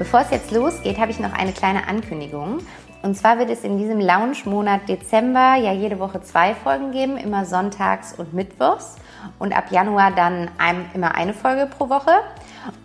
Bevor 0.00 0.20
es 0.20 0.30
jetzt 0.30 0.50
losgeht, 0.50 0.98
habe 0.98 1.10
ich 1.10 1.20
noch 1.20 1.34
eine 1.34 1.52
kleine 1.52 1.86
Ankündigung. 1.86 2.60
Und 3.02 3.18
zwar 3.18 3.38
wird 3.38 3.50
es 3.50 3.64
in 3.64 3.76
diesem 3.76 4.00
Lounge-Monat 4.00 4.88
Dezember 4.88 5.56
ja 5.56 5.74
jede 5.74 5.98
Woche 5.98 6.22
zwei 6.22 6.54
Folgen 6.54 6.90
geben, 6.90 7.18
immer 7.18 7.44
sonntags 7.44 8.14
und 8.14 8.32
mittwochs. 8.32 8.96
Und 9.38 9.52
ab 9.54 9.70
Januar 9.70 10.10
dann 10.12 10.50
ein, 10.56 10.86
immer 10.94 11.14
eine 11.14 11.34
Folge 11.34 11.66
pro 11.66 11.90
Woche. 11.90 12.12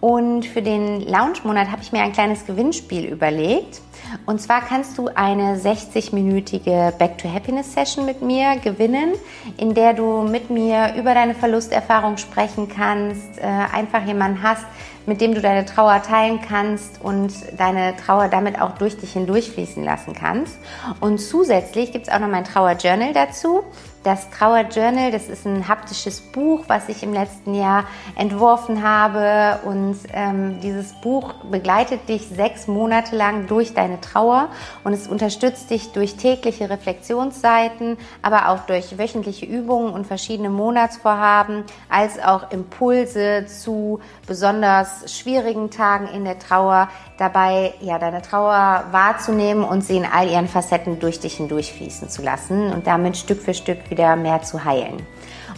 Und 0.02 0.45
für 0.45 0.61
den 0.61 1.07
Lounge-Monat 1.07 1.72
habe 1.72 1.81
ich 1.81 1.94
mir 1.94 2.02
ein 2.02 2.11
kleines 2.11 2.45
Gewinnspiel 2.45 3.05
überlegt. 3.05 3.79
Und 4.25 4.42
zwar 4.42 4.61
kannst 4.61 4.98
du 4.98 5.09
eine 5.14 5.58
60-minütige 5.58 6.92
Back 6.92 7.17
to 7.17 7.31
Happiness 7.31 7.73
Session 7.73 8.06
mit 8.06 8.22
mir 8.22 8.58
gewinnen, 8.58 9.14
in 9.58 9.73
der 9.73 9.94
du 9.94 10.23
mit 10.23 10.50
mir 10.50 10.95
über 10.97 11.14
deine 11.14 11.36
Verlusterfahrung 11.36 12.17
sprechen 12.17 12.67
kannst, 12.67 13.38
äh, 13.38 13.44
einfach 13.44 14.06
jemanden 14.06 14.42
hast, 14.42 14.66
mit 15.06 15.22
dem 15.22 15.36
du 15.36 15.42
deine 15.42 15.66
Trauer 15.66 16.02
teilen 16.02 16.39
kannst 16.42 17.02
und 17.02 17.31
deine 17.58 17.95
Trauer 17.95 18.28
damit 18.28 18.59
auch 18.62 18.78
durch 18.78 18.97
dich 18.97 19.14
hindurchfließen 19.14 19.84
lassen 19.84 20.14
kannst. 20.14 20.58
Und 21.00 21.19
zusätzlich 21.19 21.92
gibt 21.92 22.08
es 22.08 22.14
auch 22.14 22.19
noch 22.19 22.28
mein 22.28 22.44
Trauer-Journal 22.44 23.14
dazu. 23.14 23.64
Das 24.03 24.30
Trauer 24.30 24.62
Journal, 24.69 25.12
das 25.12 25.30
ist 25.30 25.47
ein 25.47 25.67
haptisches 25.67 26.22
Buch, 26.22 26.66
was 26.67 26.90
ich 26.90 27.02
im 27.02 27.12
letzten 27.12 27.56
Jahr 27.56 27.86
entworfen 28.16 28.84
habe. 28.84 29.59
Und 29.66 29.97
ähm, 30.14 30.59
dieses 30.62 30.94
Buch 31.02 31.34
begleitet 31.50 32.08
dich 32.08 32.28
sechs 32.28 32.67
Monate 32.67 33.16
lang 33.16 33.47
durch 33.47 33.73
deine 33.73 33.94
Trauer 34.01 34.49
und 34.83 34.93
es 34.93 35.07
unterstützt 35.07 35.69
dich 35.69 35.91
durch 35.91 36.15
tägliche 36.15 36.69
Reflexionsseiten, 36.69 37.97
aber 38.21 38.49
auch 38.49 38.59
durch 38.65 38.97
wöchentliche 38.97 39.45
Übungen 39.45 39.93
und 39.93 40.05
verschiedene 40.07 40.49
Monatsvorhaben, 40.49 41.63
als 41.89 42.19
auch 42.19 42.51
Impulse 42.51 43.45
zu 43.47 43.99
besonders 44.27 45.13
schwierigen 45.13 45.69
Tagen 45.71 46.07
in 46.07 46.25
der 46.25 46.39
Trauer, 46.39 46.89
dabei 47.17 47.73
ja 47.81 47.99
deine 47.99 48.21
Trauer 48.21 48.85
wahrzunehmen 48.91 49.63
und 49.63 49.83
sie 49.83 49.97
in 49.97 50.05
all 50.05 50.29
ihren 50.29 50.47
Facetten 50.47 50.99
durch 50.99 51.19
dich 51.19 51.35
hindurchfließen 51.38 52.09
zu 52.09 52.22
lassen 52.22 52.72
und 52.72 52.88
damit 52.88 53.17
Stück 53.17 53.41
für 53.41 53.53
Stück 53.53 53.89
wieder 53.89 54.16
mehr 54.16 54.41
zu 54.41 54.63
heilen. 54.63 55.05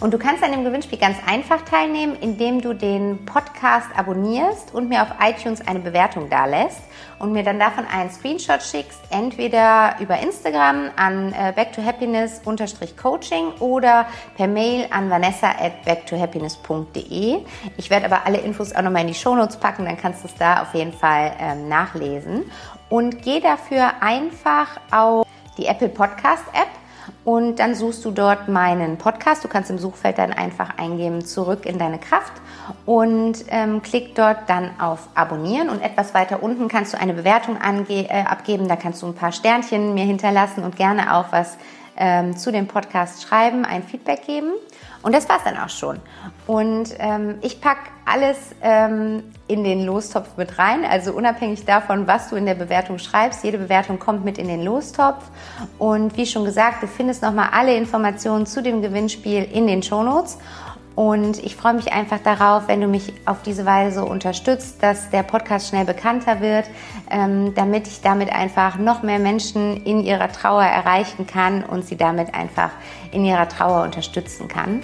Und 0.00 0.14
du 0.14 0.18
kannst 0.18 0.44
an 0.44 0.52
dem 0.52 0.62
Gewinnspiel 0.62 0.98
ganz 0.98 1.16
einfach 1.26 1.62
teilnehmen, 1.62 2.16
indem 2.20 2.60
du 2.60 2.72
den 2.72 3.24
Podcast 3.24 3.88
abonnierst 3.96 4.72
und 4.72 4.88
mir 4.88 5.02
auf 5.02 5.08
iTunes 5.20 5.66
eine 5.66 5.80
Bewertung 5.80 6.30
dalässt 6.30 6.82
und 7.18 7.32
mir 7.32 7.42
dann 7.42 7.58
davon 7.58 7.84
einen 7.84 8.08
Screenshot 8.08 8.62
schickst, 8.62 9.00
entweder 9.10 9.96
über 9.98 10.20
Instagram 10.20 10.90
an 10.94 11.32
äh, 11.32 11.52
backtohappiness-coaching 11.52 13.54
oder 13.58 14.06
per 14.36 14.46
Mail 14.46 14.86
an 14.90 15.10
vanessa 15.10 15.48
at 15.48 15.84
backtohappiness.de. 15.84 17.38
Ich 17.76 17.90
werde 17.90 18.06
aber 18.06 18.24
alle 18.24 18.38
Infos 18.38 18.72
auch 18.72 18.82
nochmal 18.82 19.02
in 19.02 19.08
die 19.08 19.14
Shownotes 19.14 19.56
packen, 19.56 19.84
dann 19.84 19.96
kannst 19.96 20.22
du 20.22 20.28
es 20.28 20.34
da 20.36 20.62
auf 20.62 20.74
jeden 20.74 20.92
Fall 20.92 21.32
ähm, 21.40 21.68
nachlesen. 21.68 22.44
Und 22.88 23.20
geh 23.22 23.40
dafür 23.40 24.00
einfach 24.00 24.78
auf 24.92 25.26
die 25.58 25.66
Apple 25.66 25.88
Podcast 25.88 26.44
App 26.52 26.68
und 27.28 27.58
dann 27.58 27.74
suchst 27.74 28.06
du 28.06 28.10
dort 28.10 28.48
meinen 28.48 28.96
Podcast. 28.96 29.44
Du 29.44 29.48
kannst 29.48 29.68
im 29.68 29.76
Suchfeld 29.76 30.16
dann 30.16 30.32
einfach 30.32 30.78
eingeben, 30.78 31.26
zurück 31.26 31.66
in 31.66 31.78
deine 31.78 31.98
Kraft 31.98 32.32
und 32.86 33.44
ähm, 33.48 33.82
klick 33.82 34.14
dort 34.14 34.48
dann 34.48 34.70
auf 34.80 35.10
Abonnieren 35.14 35.68
und 35.68 35.82
etwas 35.82 36.14
weiter 36.14 36.42
unten 36.42 36.68
kannst 36.68 36.94
du 36.94 36.98
eine 36.98 37.12
Bewertung 37.12 37.58
äh, 37.90 38.06
abgeben. 38.22 38.66
Da 38.66 38.76
kannst 38.76 39.02
du 39.02 39.08
ein 39.08 39.14
paar 39.14 39.32
Sternchen 39.32 39.92
mir 39.92 40.06
hinterlassen 40.06 40.64
und 40.64 40.76
gerne 40.76 41.14
auch 41.14 41.26
was 41.30 41.58
ähm, 41.98 42.36
zu 42.36 42.50
dem 42.50 42.66
Podcast 42.66 43.22
schreiben, 43.22 43.64
ein 43.64 43.82
Feedback 43.82 44.24
geben. 44.24 44.52
Und 45.02 45.14
das 45.14 45.28
war's 45.28 45.42
dann 45.44 45.56
auch 45.56 45.68
schon. 45.68 46.00
Und 46.46 46.94
ähm, 46.98 47.36
ich 47.40 47.60
pack 47.60 47.78
alles 48.04 48.36
ähm, 48.62 49.22
in 49.46 49.62
den 49.62 49.84
Lostopf 49.84 50.36
mit 50.36 50.58
rein. 50.58 50.84
Also 50.84 51.12
unabhängig 51.12 51.64
davon, 51.64 52.06
was 52.06 52.30
du 52.30 52.36
in 52.36 52.46
der 52.46 52.54
Bewertung 52.54 52.98
schreibst, 52.98 53.44
jede 53.44 53.58
Bewertung 53.58 53.98
kommt 53.98 54.24
mit 54.24 54.38
in 54.38 54.48
den 54.48 54.64
Lostopf. 54.64 55.24
Und 55.78 56.16
wie 56.16 56.26
schon 56.26 56.44
gesagt, 56.44 56.82
du 56.82 56.88
findest 56.88 57.22
nochmal 57.22 57.50
alle 57.52 57.76
Informationen 57.76 58.46
zu 58.46 58.62
dem 58.62 58.82
Gewinnspiel 58.82 59.44
in 59.44 59.66
den 59.66 59.82
Shownotes. 59.82 60.38
Und 60.98 61.38
ich 61.44 61.54
freue 61.54 61.74
mich 61.74 61.92
einfach 61.92 62.18
darauf, 62.18 62.66
wenn 62.66 62.80
du 62.80 62.88
mich 62.88 63.12
auf 63.24 63.42
diese 63.42 63.64
Weise 63.64 64.04
unterstützt, 64.04 64.82
dass 64.82 65.10
der 65.10 65.22
Podcast 65.22 65.68
schnell 65.68 65.84
bekannter 65.84 66.40
wird, 66.40 66.64
ähm, 67.08 67.54
damit 67.54 67.86
ich 67.86 68.00
damit 68.00 68.32
einfach 68.32 68.78
noch 68.78 69.04
mehr 69.04 69.20
Menschen 69.20 69.84
in 69.84 70.02
ihrer 70.02 70.26
Trauer 70.32 70.64
erreichen 70.64 71.24
kann 71.24 71.62
und 71.62 71.84
sie 71.84 71.96
damit 71.96 72.34
einfach 72.34 72.72
in 73.12 73.24
ihrer 73.24 73.48
Trauer 73.48 73.84
unterstützen 73.84 74.48
kann. 74.48 74.80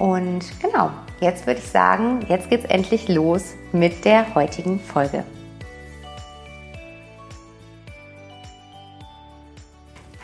Und 0.00 0.42
genau, 0.60 0.90
jetzt 1.20 1.46
würde 1.46 1.60
ich 1.60 1.68
sagen, 1.68 2.26
jetzt 2.28 2.50
geht's 2.50 2.64
endlich 2.64 3.06
los 3.06 3.54
mit 3.70 4.04
der 4.04 4.34
heutigen 4.34 4.80
Folge. 4.80 5.22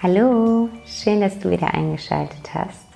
Hallo, 0.02 0.70
schön, 0.84 1.20
dass 1.20 1.38
du 1.38 1.50
wieder 1.50 1.72
eingeschaltet 1.72 2.52
hast. 2.52 2.89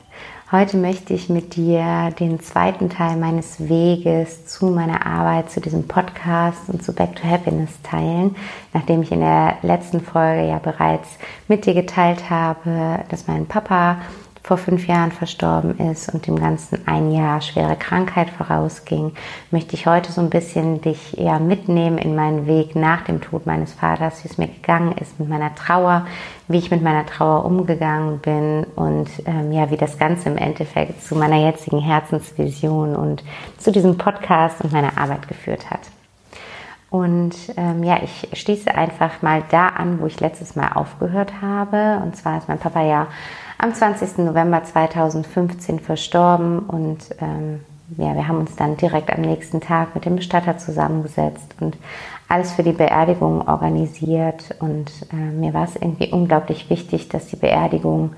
Heute 0.53 0.77
möchte 0.77 1.15
ich 1.15 1.31
mit 1.31 1.57
dir 1.57 2.13
den 2.21 2.39
zweiten 2.39 2.91
Teil 2.91 3.17
meines 3.17 3.67
Weges 3.67 4.45
zu 4.45 4.67
meiner 4.67 5.07
Arbeit, 5.07 5.51
zu 5.51 5.59
diesem 5.59 5.89
Podcast 5.89 6.69
und 6.69 6.85
zu 6.85 6.93
Back 6.93 7.17
to 7.17 7.25
Happiness 7.27 7.71
teilen, 7.83 8.37
nachdem 8.75 9.01
ich 9.01 9.11
in 9.11 9.21
der 9.21 9.57
letzten 9.63 10.03
Folge 10.03 10.47
ja 10.47 10.59
bereits 10.59 11.09
mit 11.49 11.65
dir 11.65 11.73
geteilt 11.73 12.29
habe, 12.29 13.05
dass 13.09 13.27
mein 13.27 13.47
Papa 13.47 14.03
vor 14.45 14.59
fünf 14.59 14.87
Jahren 14.87 15.11
verstorben 15.11 15.79
ist 15.91 16.13
und 16.13 16.27
dem 16.27 16.39
Ganzen 16.39 16.87
ein 16.87 17.11
Jahr 17.13 17.41
schwere 17.41 17.77
Krankheit 17.77 18.29
vorausging, 18.29 19.13
möchte 19.51 19.75
ich 19.75 19.87
heute 19.87 20.13
so 20.13 20.21
ein 20.21 20.29
bisschen 20.29 20.83
dich 20.83 21.19
eher 21.19 21.41
mitnehmen 21.41 21.97
in 21.97 22.15
meinen 22.15 22.47
Weg 22.47 22.77
nach 22.77 23.05
dem 23.05 23.23
Tod 23.23 23.47
meines 23.47 23.73
Vaters, 23.73 24.23
wie 24.23 24.29
es 24.29 24.37
mir 24.37 24.49
gegangen 24.49 24.93
ist 24.99 25.19
mit 25.19 25.31
meiner 25.31 25.55
Trauer, 25.55 26.07
wie 26.47 26.59
ich 26.59 26.71
mit 26.71 26.83
meiner 26.83 27.07
Trauer 27.07 27.47
umgegangen 27.47 28.19
bin 28.19 28.67
und 28.77 29.09
ähm, 29.25 29.51
ja, 29.51 29.71
wie 29.71 29.79
das 29.79 29.99
Ganze 29.99 30.29
im 30.29 30.37
Endeffekt 30.37 31.03
zu 31.03 31.17
meiner 31.17 31.37
jetzigen 31.37 31.81
Herzensvision 31.81 32.97
und 32.97 33.25
zu 33.57 33.73
diesem 33.73 33.97
Podcast 33.97 34.61
und 34.61 34.75
meiner 34.75 34.99
Arbeit 34.99 35.27
geführt 35.27 35.71
hat. 35.71 35.81
Und 36.91 37.35
ähm, 37.57 37.83
ja, 37.83 37.99
ich 38.05 38.29
schließe 38.39 38.73
einfach 38.73 39.23
mal 39.23 39.43
da 39.51 39.69
an, 39.69 40.01
wo 40.01 40.07
ich 40.07 40.21
letztes 40.21 40.55
Mal 40.55 40.75
aufgehört 40.75 41.33
habe. 41.43 42.01
Und 42.05 42.15
zwar 42.15 42.39
ist 42.39 42.47
mein 42.47 42.59
Papa 42.61 42.83
ja 42.83 43.09
am 43.59 43.75
20. 43.75 44.19
November 44.19 44.63
2015 44.65 45.81
verstorben 45.81 46.61
und 46.61 47.11
ähm, 47.21 47.61
ja, 47.97 48.15
wir 48.15 48.27
haben 48.27 48.39
uns 48.39 48.57
dann 48.57 48.77
direkt 48.77 49.13
am 49.13 49.21
nächsten 49.21 49.61
Tag 49.61 49.95
mit 49.95 50.05
dem 50.05 50.17
Bestatter 50.17 50.57
zusammengesetzt 50.57 51.55
und 51.61 51.77
alles 52.29 52.53
für 52.53 52.63
die 52.63 52.73
Beerdigung 52.73 53.47
organisiert. 53.47 54.55
Und 54.59 54.91
äh, 55.13 55.17
mir 55.17 55.53
war 55.53 55.65
es 55.65 55.77
irgendwie 55.77 56.11
unglaublich 56.11 56.71
wichtig, 56.71 57.09
dass 57.09 57.27
die 57.27 57.37
Beerdigung 57.37 58.15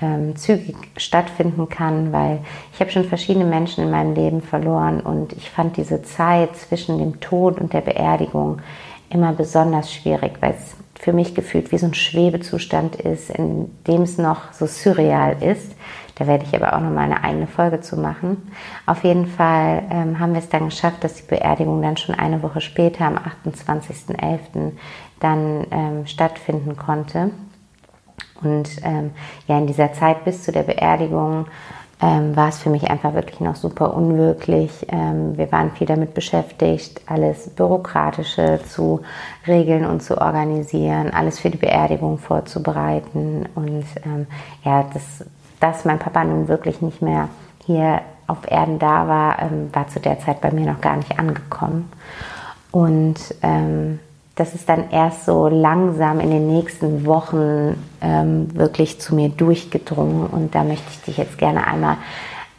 ähm, 0.00 0.36
zügig 0.36 0.76
stattfinden 0.96 1.68
kann, 1.68 2.12
weil 2.12 2.40
ich 2.72 2.80
habe 2.80 2.90
schon 2.90 3.04
verschiedene 3.04 3.46
Menschen 3.46 3.84
in 3.84 3.90
meinem 3.90 4.14
Leben 4.14 4.42
verloren 4.42 5.00
und 5.00 5.32
ich 5.32 5.50
fand 5.50 5.76
diese 5.78 6.02
Zeit 6.02 6.54
zwischen 6.56 6.98
dem 6.98 7.20
Tod 7.20 7.58
und 7.58 7.72
der 7.72 7.80
Beerdigung 7.80 8.60
immer 9.08 9.32
besonders 9.32 9.92
schwierig, 9.92 10.34
weil 10.40 10.52
es 10.52 10.76
für 10.98 11.12
mich 11.12 11.34
gefühlt 11.34 11.72
wie 11.72 11.78
so 11.78 11.86
ein 11.86 11.94
Schwebezustand 11.94 12.96
ist, 12.96 13.30
in 13.30 13.70
dem 13.86 14.02
es 14.02 14.18
noch 14.18 14.52
so 14.52 14.66
surreal 14.66 15.42
ist. 15.42 15.74
Da 16.16 16.26
werde 16.26 16.44
ich 16.44 16.54
aber 16.54 16.74
auch 16.74 16.80
noch 16.80 16.90
mal 16.90 17.02
eine 17.02 17.22
eigene 17.22 17.46
Folge 17.46 17.80
zu 17.80 17.96
machen. 17.98 18.50
Auf 18.86 19.04
jeden 19.04 19.26
Fall 19.26 19.82
ähm, 19.90 20.18
haben 20.18 20.32
wir 20.32 20.40
es 20.40 20.48
dann 20.48 20.64
geschafft, 20.64 21.04
dass 21.04 21.14
die 21.14 21.26
Beerdigung 21.26 21.82
dann 21.82 21.98
schon 21.98 22.14
eine 22.14 22.42
Woche 22.42 22.62
später, 22.62 23.04
am 23.04 23.18
28.11., 23.18 24.72
dann 25.20 25.66
ähm, 25.70 26.06
stattfinden 26.06 26.76
konnte. 26.76 27.30
Und 28.42 28.68
ähm, 28.82 29.10
ja, 29.46 29.58
in 29.58 29.66
dieser 29.66 29.92
Zeit 29.92 30.24
bis 30.24 30.42
zu 30.42 30.52
der 30.52 30.62
Beerdigung 30.62 31.46
ähm, 32.00 32.36
war 32.36 32.48
es 32.48 32.58
für 32.58 32.68
mich 32.68 32.90
einfach 32.90 33.14
wirklich 33.14 33.40
noch 33.40 33.56
super 33.56 33.94
unwirklich. 33.94 34.86
Ähm, 34.88 35.36
wir 35.38 35.50
waren 35.50 35.70
viel 35.70 35.86
damit 35.86 36.12
beschäftigt, 36.12 37.00
alles 37.06 37.48
Bürokratische 37.50 38.60
zu 38.68 39.00
regeln 39.46 39.86
und 39.86 40.02
zu 40.02 40.20
organisieren, 40.20 41.10
alles 41.10 41.38
für 41.38 41.48
die 41.48 41.56
Beerdigung 41.56 42.18
vorzubereiten. 42.18 43.48
Und 43.54 43.84
ähm, 44.04 44.26
ja, 44.62 44.84
das, 44.92 45.24
dass 45.58 45.86
mein 45.86 45.98
Papa 45.98 46.24
nun 46.24 46.48
wirklich 46.48 46.82
nicht 46.82 47.00
mehr 47.00 47.28
hier 47.64 48.02
auf 48.26 48.50
Erden 48.50 48.78
da 48.78 49.08
war, 49.08 49.40
ähm, 49.40 49.70
war 49.72 49.88
zu 49.88 49.98
der 49.98 50.18
Zeit 50.20 50.42
bei 50.42 50.50
mir 50.50 50.66
noch 50.66 50.82
gar 50.82 50.96
nicht 50.96 51.18
angekommen. 51.18 51.90
Und 52.72 53.16
ähm, 53.42 54.00
das 54.36 54.54
ist 54.54 54.68
dann 54.68 54.90
erst 54.90 55.24
so 55.24 55.48
langsam 55.48 56.20
in 56.20 56.30
den 56.30 56.46
nächsten 56.46 57.06
Wochen 57.06 57.82
ähm, 58.02 58.54
wirklich 58.54 59.00
zu 59.00 59.14
mir 59.14 59.30
durchgedrungen. 59.30 60.26
Und 60.26 60.54
da 60.54 60.62
möchte 60.62 60.86
ich 60.90 61.00
dich 61.02 61.16
jetzt 61.16 61.38
gerne 61.38 61.66
einmal 61.66 61.96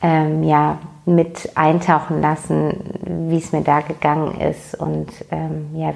ähm, 0.02 0.44
ja, 0.44 0.80
mit 1.06 1.52
eintauchen 1.56 2.20
lassen, 2.22 3.30
wie 3.30 3.38
es 3.38 3.52
mir 3.52 3.62
da 3.62 3.82
gegangen 3.82 4.42
ist 4.42 4.76
und 4.76 5.08
ähm, 5.32 5.68
ja, 5.76 5.94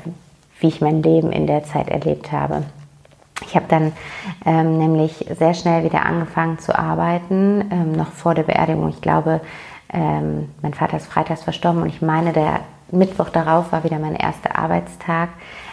wie 0.59 0.67
ich 0.67 0.81
mein 0.81 1.01
Leben 1.01 1.31
in 1.31 1.47
der 1.47 1.63
Zeit 1.63 1.89
erlebt 1.89 2.31
habe. 2.31 2.63
Ich 3.43 3.55
habe 3.55 3.65
dann 3.67 3.91
ähm, 4.45 4.77
nämlich 4.77 5.25
sehr 5.37 5.55
schnell 5.55 5.83
wieder 5.83 6.05
angefangen 6.05 6.59
zu 6.59 6.77
arbeiten, 6.77 7.65
ähm, 7.71 7.93
noch 7.93 8.11
vor 8.11 8.35
der 8.35 8.43
Beerdigung. 8.43 8.89
Ich 8.89 9.01
glaube, 9.01 9.41
ähm, 9.91 10.49
mein 10.61 10.75
Vater 10.75 10.97
ist 10.97 11.07
freitags 11.07 11.41
verstorben 11.41 11.81
und 11.81 11.89
ich 11.89 12.03
meine, 12.03 12.33
der 12.33 12.59
Mittwoch 12.91 13.29
darauf 13.29 13.71
war 13.71 13.83
wieder 13.83 13.97
mein 13.97 14.15
erster 14.15 14.57
Arbeitstag. 14.57 15.29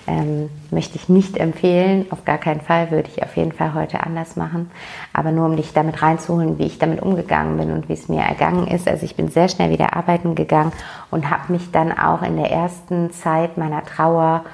Ähm, 0.08 0.48
möchte 0.70 0.96
ich 0.96 1.10
nicht 1.10 1.36
empfehlen, 1.36 2.06
auf 2.10 2.24
gar 2.24 2.38
keinen 2.38 2.62
Fall, 2.62 2.90
würde 2.90 3.10
ich 3.14 3.22
auf 3.22 3.36
jeden 3.36 3.52
Fall 3.52 3.74
heute 3.74 4.02
anders 4.02 4.36
machen. 4.36 4.70
Aber 5.12 5.32
nur 5.32 5.44
um 5.44 5.56
dich 5.56 5.74
damit 5.74 6.00
reinzuholen, 6.00 6.58
wie 6.58 6.64
ich 6.64 6.78
damit 6.78 7.02
umgegangen 7.02 7.58
bin 7.58 7.70
und 7.70 7.90
wie 7.90 7.92
es 7.92 8.08
mir 8.08 8.22
ergangen 8.22 8.66
ist. 8.66 8.88
Also 8.88 9.04
ich 9.04 9.16
bin 9.16 9.28
sehr 9.28 9.48
schnell 9.48 9.70
wieder 9.70 9.94
arbeiten 9.94 10.34
gegangen 10.34 10.72
und 11.10 11.28
habe 11.30 11.52
mich 11.52 11.70
dann 11.72 11.92
auch 11.92 12.22
in 12.22 12.36
der 12.36 12.50
ersten 12.50 13.12
Zeit 13.12 13.58
meiner 13.58 13.84
Trauer 13.84 14.44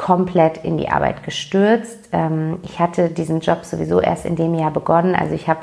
komplett 0.00 0.64
in 0.64 0.78
die 0.78 0.88
Arbeit 0.88 1.24
gestürzt. 1.24 2.08
Ähm, 2.12 2.58
ich 2.62 2.80
hatte 2.80 3.10
diesen 3.10 3.40
Job 3.40 3.66
sowieso 3.66 4.00
erst 4.00 4.24
in 4.24 4.34
dem 4.34 4.54
Jahr 4.54 4.70
begonnen. 4.70 5.14
Also 5.14 5.34
ich 5.34 5.46
habe 5.46 5.60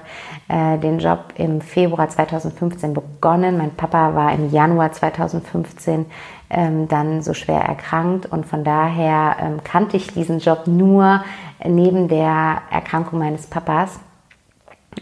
äh, 0.48 0.78
den 0.78 1.00
Job 1.00 1.34
im 1.38 1.60
Februar 1.60 2.08
2015 2.08 2.94
begonnen. 2.94 3.58
Mein 3.58 3.72
Papa 3.72 4.14
war 4.14 4.32
im 4.34 4.52
Januar 4.52 4.92
2015 4.92 6.06
ähm, 6.50 6.88
dann 6.88 7.22
so 7.22 7.34
schwer 7.34 7.62
erkrankt 7.62 8.26
und 8.26 8.46
von 8.46 8.64
daher 8.64 9.38
ähm, 9.40 9.64
kannte 9.64 9.98
ich 9.98 10.14
diesen 10.14 10.40
Job 10.40 10.68
nur 10.68 11.24
neben 11.66 12.08
der 12.08 12.62
Erkrankung 12.72 13.20
meines 13.20 13.48
Papas. 13.48 14.00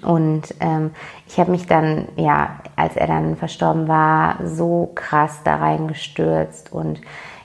Und 0.02 0.54
ähm, 0.60 0.92
ich 1.28 1.40
habe 1.40 1.52
mich 1.52 1.68
dann, 1.68 2.08
ja, 2.18 2.58
als 2.76 2.98
er 2.98 3.08
dann 3.08 3.38
verstorben 3.38 3.88
war, 3.88 4.38
so 4.44 4.92
krass 4.94 5.40
da 5.44 5.56
reingestürzt 5.56 6.72
und 6.74 7.00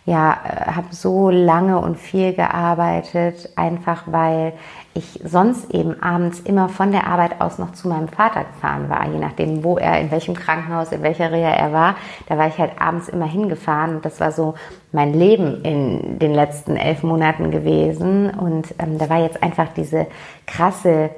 ja, 0.06 0.32
äh, 0.32 0.72
habe 0.72 0.88
so 0.90 1.30
lange 1.30 1.78
und 1.78 1.98
viel 1.98 2.32
gearbeitet, 2.32 3.50
einfach 3.56 4.04
weil 4.06 4.54
ich 4.92 5.20
sonst 5.24 5.72
eben 5.72 6.02
abends 6.02 6.40
immer 6.40 6.68
von 6.68 6.90
der 6.90 7.06
Arbeit 7.06 7.40
aus 7.40 7.58
noch 7.58 7.72
zu 7.72 7.88
meinem 7.88 8.08
Vater 8.08 8.44
gefahren 8.44 8.88
war, 8.88 9.08
je 9.08 9.18
nachdem, 9.18 9.62
wo 9.62 9.78
er, 9.78 10.00
in 10.00 10.10
welchem 10.10 10.34
Krankenhaus, 10.34 10.90
in 10.90 11.02
welcher 11.02 11.30
Reha 11.30 11.50
er 11.50 11.72
war. 11.72 11.94
Da 12.28 12.36
war 12.36 12.48
ich 12.48 12.58
halt 12.58 12.80
abends 12.80 13.08
immer 13.08 13.26
hingefahren 13.26 13.96
und 13.96 14.04
das 14.04 14.18
war 14.18 14.32
so 14.32 14.54
mein 14.90 15.14
Leben 15.14 15.62
in 15.62 16.18
den 16.18 16.34
letzten 16.34 16.76
elf 16.76 17.04
Monaten 17.04 17.52
gewesen. 17.52 18.30
Und 18.30 18.74
ähm, 18.78 18.98
da 18.98 19.08
war 19.08 19.20
jetzt 19.20 19.42
einfach 19.42 19.68
diese 19.74 20.08
krasse 20.46 21.10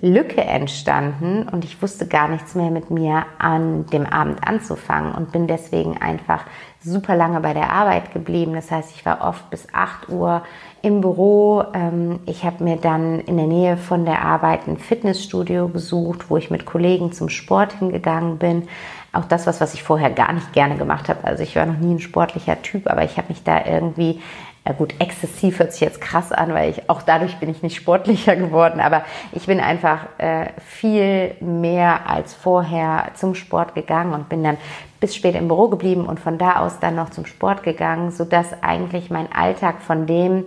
Lücke 0.00 0.42
entstanden 0.42 1.48
und 1.48 1.64
ich 1.64 1.80
wusste 1.80 2.06
gar 2.06 2.28
nichts 2.28 2.54
mehr 2.54 2.70
mit 2.70 2.90
mir 2.90 3.24
an 3.38 3.86
dem 3.86 4.04
Abend 4.04 4.46
anzufangen 4.46 5.14
und 5.14 5.32
bin 5.32 5.46
deswegen 5.46 5.96
einfach 6.00 6.44
super 6.86 7.16
lange 7.16 7.40
bei 7.40 7.52
der 7.52 7.70
Arbeit 7.70 8.12
geblieben. 8.12 8.54
Das 8.54 8.70
heißt, 8.70 8.92
ich 8.94 9.04
war 9.04 9.26
oft 9.26 9.50
bis 9.50 9.66
8 9.72 10.08
Uhr 10.08 10.42
im 10.82 11.00
Büro. 11.00 11.64
Ähm, 11.74 12.20
ich 12.26 12.44
habe 12.44 12.62
mir 12.62 12.76
dann 12.76 13.20
in 13.20 13.36
der 13.36 13.46
Nähe 13.46 13.76
von 13.76 14.04
der 14.04 14.22
Arbeit 14.22 14.66
ein 14.66 14.78
Fitnessstudio 14.78 15.68
besucht, 15.68 16.30
wo 16.30 16.36
ich 16.36 16.50
mit 16.50 16.64
Kollegen 16.64 17.12
zum 17.12 17.28
Sport 17.28 17.74
hingegangen 17.74 18.38
bin. 18.38 18.68
Auch 19.12 19.24
das, 19.24 19.46
was, 19.46 19.60
was 19.60 19.74
ich 19.74 19.82
vorher 19.82 20.10
gar 20.10 20.32
nicht 20.32 20.52
gerne 20.52 20.76
gemacht 20.76 21.08
habe. 21.08 21.24
Also 21.24 21.42
ich 21.42 21.56
war 21.56 21.66
noch 21.66 21.78
nie 21.78 21.94
ein 21.94 22.00
sportlicher 22.00 22.60
Typ, 22.62 22.86
aber 22.86 23.02
ich 23.02 23.16
habe 23.16 23.28
mich 23.28 23.42
da 23.42 23.64
irgendwie 23.64 24.20
ja 24.66 24.72
gut, 24.72 24.94
exzessiv 24.98 25.60
hört 25.60 25.72
sich 25.72 25.80
jetzt 25.80 26.00
krass 26.00 26.32
an, 26.32 26.52
weil 26.52 26.70
ich 26.70 26.90
auch 26.90 27.02
dadurch 27.02 27.36
bin 27.36 27.48
ich 27.48 27.62
nicht 27.62 27.76
sportlicher 27.76 28.34
geworden, 28.34 28.80
aber 28.80 29.04
ich 29.32 29.46
bin 29.46 29.60
einfach 29.60 30.06
äh, 30.18 30.46
viel 30.58 31.36
mehr 31.40 32.10
als 32.10 32.34
vorher 32.34 33.10
zum 33.14 33.36
Sport 33.36 33.74
gegangen 33.74 34.12
und 34.12 34.28
bin 34.28 34.42
dann 34.42 34.56
bis 34.98 35.14
spät 35.14 35.36
im 35.36 35.46
Büro 35.46 35.68
geblieben 35.68 36.06
und 36.06 36.18
von 36.18 36.36
da 36.36 36.56
aus 36.56 36.80
dann 36.80 36.96
noch 36.96 37.10
zum 37.10 37.26
Sport 37.26 37.62
gegangen, 37.62 38.10
sodass 38.10 38.60
eigentlich 38.62 39.08
mein 39.08 39.32
Alltag 39.32 39.82
von 39.82 40.06
dem 40.06 40.46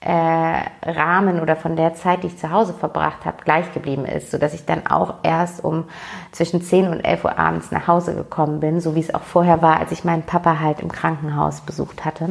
äh, 0.00 0.10
Rahmen 0.90 1.40
oder 1.40 1.54
von 1.54 1.76
der 1.76 1.94
Zeit, 1.94 2.24
die 2.24 2.28
ich 2.28 2.38
zu 2.38 2.50
Hause 2.50 2.72
verbracht 2.72 3.24
habe, 3.24 3.44
gleich 3.44 3.72
geblieben 3.72 4.04
ist, 4.06 4.32
sodass 4.32 4.54
ich 4.54 4.64
dann 4.64 4.86
auch 4.86 5.16
erst 5.22 5.62
um 5.62 5.84
zwischen 6.32 6.60
10 6.60 6.88
und 6.88 7.00
11 7.04 7.24
Uhr 7.24 7.38
abends 7.38 7.70
nach 7.70 7.86
Hause 7.86 8.16
gekommen 8.16 8.58
bin, 8.58 8.80
so 8.80 8.96
wie 8.96 9.00
es 9.00 9.14
auch 9.14 9.22
vorher 9.22 9.62
war, 9.62 9.78
als 9.78 9.92
ich 9.92 10.02
meinen 10.02 10.22
Papa 10.22 10.58
halt 10.58 10.80
im 10.80 10.90
Krankenhaus 10.90 11.60
besucht 11.60 12.04
hatte 12.04 12.30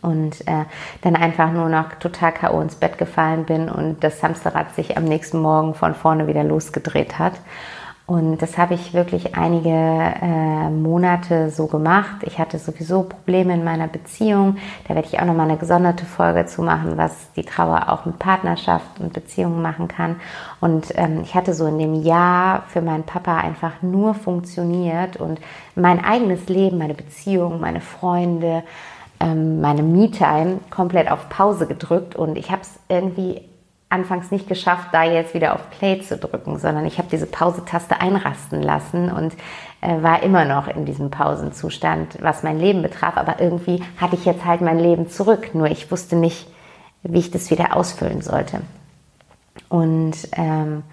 und 0.00 0.40
äh, 0.46 0.64
dann 1.02 1.16
einfach 1.16 1.52
nur 1.52 1.68
noch 1.68 1.94
total 1.94 2.32
K.O. 2.32 2.60
ins 2.60 2.76
Bett 2.76 2.98
gefallen 2.98 3.44
bin 3.44 3.68
und 3.68 4.02
das 4.02 4.22
Hamsterrad 4.22 4.74
sich 4.74 4.96
am 4.96 5.04
nächsten 5.04 5.40
Morgen 5.40 5.74
von 5.74 5.94
vorne 5.94 6.26
wieder 6.26 6.44
losgedreht 6.44 7.18
hat. 7.18 7.34
Und 8.04 8.42
das 8.42 8.58
habe 8.58 8.74
ich 8.74 8.94
wirklich 8.94 9.36
einige 9.36 9.70
äh, 9.70 10.68
Monate 10.68 11.50
so 11.50 11.66
gemacht. 11.66 12.16
Ich 12.22 12.38
hatte 12.38 12.58
sowieso 12.58 13.04
Probleme 13.04 13.54
in 13.54 13.62
meiner 13.62 13.86
Beziehung. 13.86 14.56
Da 14.88 14.94
werde 14.94 15.08
ich 15.08 15.20
auch 15.20 15.24
nochmal 15.24 15.48
eine 15.48 15.56
gesonderte 15.56 16.04
Folge 16.04 16.44
zu 16.46 16.62
machen, 16.62 16.98
was 16.98 17.32
die 17.36 17.44
Trauer 17.44 17.88
auch 17.88 18.04
mit 18.04 18.18
Partnerschaft 18.18 18.98
und 18.98 19.12
Beziehungen 19.12 19.62
machen 19.62 19.86
kann. 19.86 20.16
Und 20.60 20.88
ähm, 20.96 21.20
ich 21.22 21.34
hatte 21.34 21.54
so 21.54 21.66
in 21.66 21.78
dem 21.78 21.94
Jahr 22.02 22.64
für 22.68 22.82
meinen 22.82 23.04
Papa 23.04 23.38
einfach 23.38 23.82
nur 23.82 24.14
funktioniert 24.14 25.16
und 25.16 25.40
mein 25.76 26.04
eigenes 26.04 26.48
Leben, 26.48 26.78
meine 26.78 26.94
Beziehung, 26.94 27.60
meine 27.60 27.80
Freunde, 27.80 28.64
ähm, 29.22 29.60
meine 29.60 29.82
Me-Time 29.82 30.58
komplett 30.70 31.10
auf 31.10 31.28
Pause 31.28 31.66
gedrückt 31.66 32.16
und 32.16 32.36
ich 32.36 32.50
habe 32.50 32.62
es 32.62 32.70
irgendwie 32.88 33.42
anfangs 33.88 34.30
nicht 34.30 34.48
geschafft, 34.48 34.88
da 34.92 35.04
jetzt 35.04 35.34
wieder 35.34 35.54
auf 35.54 35.70
Play 35.70 36.00
zu 36.00 36.16
drücken, 36.16 36.58
sondern 36.58 36.86
ich 36.86 36.98
habe 36.98 37.08
diese 37.12 37.26
Pause-Taste 37.26 38.00
einrasten 38.00 38.62
lassen 38.62 39.12
und 39.12 39.34
äh, 39.82 40.02
war 40.02 40.22
immer 40.22 40.46
noch 40.46 40.66
in 40.66 40.86
diesem 40.86 41.10
Pausenzustand, 41.10 42.16
was 42.22 42.42
mein 42.42 42.58
Leben 42.58 42.82
betraf. 42.82 43.16
Aber 43.16 43.38
irgendwie 43.40 43.82
hatte 44.00 44.16
ich 44.16 44.24
jetzt 44.24 44.44
halt 44.44 44.62
mein 44.62 44.78
Leben 44.78 45.08
zurück, 45.08 45.54
nur 45.54 45.66
ich 45.66 45.90
wusste 45.90 46.16
nicht, 46.16 46.48
wie 47.02 47.18
ich 47.18 47.30
das 47.30 47.50
wieder 47.50 47.76
ausfüllen 47.76 48.22
sollte. 48.22 48.62
Und 49.68 50.16
ähm, 50.32 50.84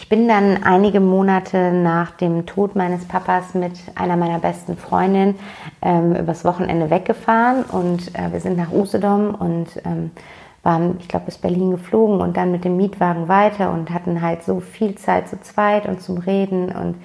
ich 0.00 0.08
bin 0.08 0.26
dann 0.28 0.62
einige 0.62 0.98
Monate 0.98 1.72
nach 1.72 2.12
dem 2.12 2.46
Tod 2.46 2.74
meines 2.74 3.04
Papas 3.04 3.52
mit 3.52 3.72
einer 3.96 4.16
meiner 4.16 4.38
besten 4.38 4.78
Freundinnen 4.78 5.34
ähm, 5.82 6.16
übers 6.16 6.42
Wochenende 6.42 6.88
weggefahren 6.88 7.64
und 7.64 8.14
äh, 8.14 8.32
wir 8.32 8.40
sind 8.40 8.56
nach 8.56 8.72
Usedom 8.72 9.34
und 9.34 9.66
ähm, 9.84 10.10
waren, 10.62 10.96
ich 11.00 11.08
glaube, 11.08 11.26
bis 11.26 11.36
Berlin 11.36 11.72
geflogen 11.72 12.22
und 12.22 12.38
dann 12.38 12.50
mit 12.50 12.64
dem 12.64 12.78
Mietwagen 12.78 13.28
weiter 13.28 13.70
und 13.74 13.90
hatten 13.90 14.22
halt 14.22 14.42
so 14.42 14.60
viel 14.60 14.94
Zeit 14.94 15.28
zu 15.28 15.38
zweit 15.42 15.86
und 15.86 16.00
zum 16.00 16.16
Reden 16.16 16.72
und 16.72 16.96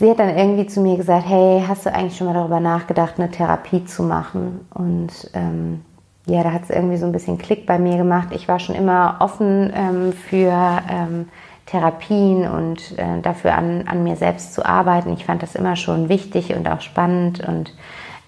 sie 0.00 0.10
hat 0.10 0.18
dann 0.18 0.36
irgendwie 0.36 0.66
zu 0.66 0.80
mir 0.80 0.96
gesagt, 0.96 1.28
hey, 1.28 1.62
hast 1.66 1.86
du 1.86 1.94
eigentlich 1.94 2.16
schon 2.16 2.26
mal 2.26 2.34
darüber 2.34 2.58
nachgedacht, 2.58 3.14
eine 3.18 3.30
Therapie 3.30 3.84
zu 3.84 4.02
machen? 4.02 4.66
Und 4.74 5.30
ähm, 5.34 5.84
ja, 6.26 6.42
da 6.42 6.52
hat 6.52 6.64
es 6.64 6.70
irgendwie 6.70 6.96
so 6.96 7.06
ein 7.06 7.12
bisschen 7.12 7.38
Klick 7.38 7.66
bei 7.66 7.78
mir 7.78 7.98
gemacht. 7.98 8.30
Ich 8.32 8.48
war 8.48 8.58
schon 8.58 8.74
immer 8.74 9.18
offen 9.20 9.72
ähm, 9.74 10.12
für 10.12 10.52
ähm, 10.90 11.28
Therapien 11.70 12.50
und 12.50 12.98
äh, 12.98 13.20
dafür 13.22 13.54
an, 13.54 13.84
an 13.86 14.02
mir 14.02 14.16
selbst 14.16 14.54
zu 14.54 14.66
arbeiten. 14.66 15.12
Ich 15.12 15.24
fand 15.24 15.42
das 15.42 15.54
immer 15.54 15.76
schon 15.76 16.08
wichtig 16.08 16.54
und 16.54 16.68
auch 16.68 16.80
spannend 16.80 17.46
und 17.46 17.72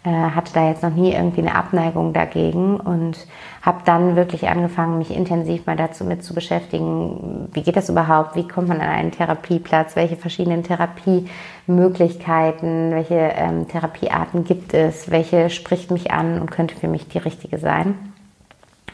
äh, 0.04 0.10
hatte 0.10 0.52
da 0.52 0.68
jetzt 0.68 0.82
noch 0.82 0.94
nie 0.94 1.12
irgendwie 1.12 1.40
eine 1.40 1.54
Abneigung 1.54 2.12
dagegen 2.12 2.78
und 2.78 3.16
habe 3.62 3.78
dann 3.84 4.16
wirklich 4.16 4.48
angefangen, 4.48 4.98
mich 4.98 5.12
intensiv 5.12 5.64
mal 5.66 5.76
dazu 5.76 6.04
mit 6.04 6.22
zu 6.24 6.34
beschäftigen, 6.34 7.48
wie 7.52 7.62
geht 7.62 7.76
das 7.76 7.88
überhaupt, 7.88 8.36
wie 8.36 8.46
kommt 8.46 8.68
man 8.68 8.80
an 8.80 8.88
einen 8.88 9.12
Therapieplatz, 9.12 9.96
welche 9.96 10.16
verschiedenen 10.16 10.64
Therapiemöglichkeiten, 10.64 12.90
welche 12.92 13.14
ähm, 13.14 13.68
Therapiearten 13.68 14.44
gibt 14.44 14.74
es, 14.74 15.10
welche 15.10 15.48
spricht 15.50 15.90
mich 15.90 16.10
an 16.10 16.40
und 16.40 16.50
könnte 16.50 16.76
für 16.76 16.88
mich 16.88 17.08
die 17.08 17.18
richtige 17.18 17.58
sein. 17.58 17.94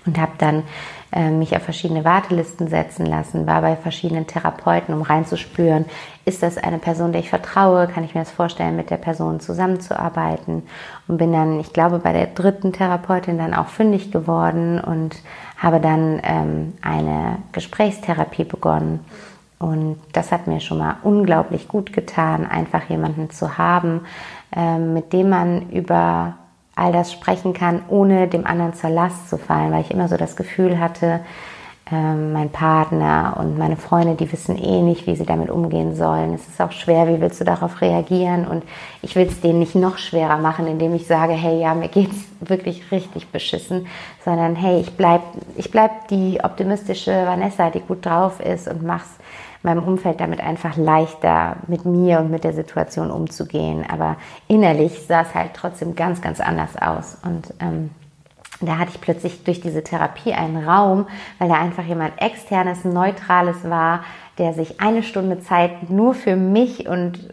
und 0.07 0.19
habe 0.19 0.33
dann 0.39 0.63
mich 1.11 1.57
auf 1.57 1.63
verschiedene 1.63 2.05
Wartelisten 2.05 2.69
setzen 2.69 3.07
lassen, 3.07 3.47
war 3.47 3.63
bei 3.63 3.77
verschiedenen 3.77 4.27
Therapeuten, 4.27 4.95
um 4.95 5.03
reinzuspüren, 5.03 5.87
ist 6.27 6.43
das 6.43 6.59
eine 6.59 6.79
Person, 6.79 7.13
der 7.13 7.23
ich 7.23 7.31
vertraue, 7.31 7.87
kann 7.87 8.05
ich 8.05 8.15
mir 8.15 8.21
das 8.21 8.31
vorstellen, 8.31 8.77
mit 8.77 8.91
der 8.91 8.99
Person 8.99 9.41
zusammenzuarbeiten 9.41 10.65
und 11.07 11.17
bin 11.17 11.33
dann, 11.33 11.61
ich 11.61 11.73
glaube, 11.73 11.99
bei 11.99 12.13
der 12.13 12.27
dritten 12.27 12.75
Therapeutin 12.75 13.39
dann 13.39 13.55
auch 13.55 13.69
fündig 13.69 14.13
geworden 14.13 14.79
und 14.81 15.17
habe 15.57 15.81
dann 15.81 16.21
ähm, 16.23 16.75
eine 16.83 17.39
Gesprächstherapie 17.53 18.45
begonnen. 18.45 19.01
Und 19.59 19.99
das 20.13 20.31
hat 20.31 20.47
mir 20.47 20.61
schon 20.61 20.79
mal 20.79 20.97
unglaublich 21.03 21.67
gut 21.67 21.93
getan, 21.93 22.47
einfach 22.47 22.89
jemanden 22.89 23.31
zu 23.31 23.59
haben, 23.59 24.03
ähm, 24.55 24.95
mit 24.95 25.13
dem 25.13 25.31
man 25.31 25.71
über 25.71 26.35
all 26.79 26.93
das 26.93 27.13
sprechen 27.13 27.53
kann, 27.53 27.83
ohne 27.89 28.29
dem 28.29 28.47
anderen 28.47 28.75
zur 28.75 28.91
Last 28.91 29.29
zu 29.29 29.39
fallen, 29.39 29.73
weil 29.73 29.83
ich 29.83 29.91
immer 29.91 30.09
so 30.09 30.17
das 30.17 30.37
Gefühl 30.37 30.79
hatte, 30.79 31.21
ähm, 31.91 32.33
mein 32.33 32.51
Partner 32.51 33.37
und 33.39 33.57
meine 33.57 33.77
Freunde, 33.77 34.15
die 34.15 34.31
wissen 34.31 34.57
eh 34.57 34.83
nicht, 34.83 35.07
wie 35.07 35.17
sie 35.17 35.25
damit 35.25 35.51
umgehen 35.51 35.95
sollen. 35.95 36.35
Es 36.35 36.47
ist 36.47 36.61
auch 36.61 36.73
schwer, 36.73 37.09
wie 37.09 37.21
willst 37.21 37.41
du 37.41 37.45
darauf 37.45 37.81
reagieren? 37.81 38.47
Und 38.47 38.63
ich 39.01 39.17
will 39.17 39.27
es 39.27 39.41
denen 39.41 39.59
nicht 39.59 39.75
noch 39.75 39.97
schwerer 39.97 40.37
machen, 40.37 40.67
indem 40.67 40.95
ich 40.95 41.07
sage, 41.07 41.33
hey, 41.33 41.61
ja, 41.61 41.75
mir 41.75 41.89
geht's 41.89 42.27
wirklich 42.41 42.93
richtig 42.93 43.29
beschissen, 43.29 43.87
sondern 44.25 44.55
hey, 44.55 44.81
ich 44.81 44.97
bleib, 44.97 45.23
ich 45.57 45.71
bleib 45.71 46.09
die 46.09 46.41
optimistische 46.43 47.27
Vanessa, 47.27 47.71
die 47.71 47.81
gut 47.81 48.05
drauf 48.05 48.41
ist 48.41 48.69
und 48.69 48.83
mach's 48.83 49.17
meinem 49.69 49.85
Umfeld 49.85 50.21
damit 50.21 50.41
einfach 50.41 50.77
leichter, 50.77 51.57
mit 51.67 51.85
mir 51.85 52.21
und 52.21 52.31
mit 52.31 52.45
der 52.45 52.55
Situation 52.55 53.11
umzugehen. 53.11 53.85
Aber 53.89 54.17
innerlich 54.49 55.07
sah 55.07 55.23
es 55.23 55.35
halt 55.35 55.51
trotzdem 55.55 55.95
ganz, 55.95 56.23
ganz 56.23 56.41
anders 56.41 56.77
aus. 56.81 57.19
Und 57.23 57.53
ähm, 57.61 57.91
da 58.61 58.79
hatte 58.79 58.93
ich 58.95 59.01
plötzlich 59.01 59.45
durch 59.45 59.61
diese 59.61 59.85
Therapie 59.85 60.33
einen 60.33 60.67
Raum, 60.67 61.07
weil 61.39 61.49
da 61.49 61.57
einfach 61.57 61.85
jemand 61.85 62.21
externes, 62.21 62.85
neutrales 62.85 63.69
war, 63.69 64.05
der 64.39 64.55
sich 64.55 64.81
eine 64.81 65.03
Stunde 65.03 65.41
Zeit 65.41 65.91
nur 65.91 66.15
für 66.15 66.37
mich 66.37 66.89
und 66.89 67.29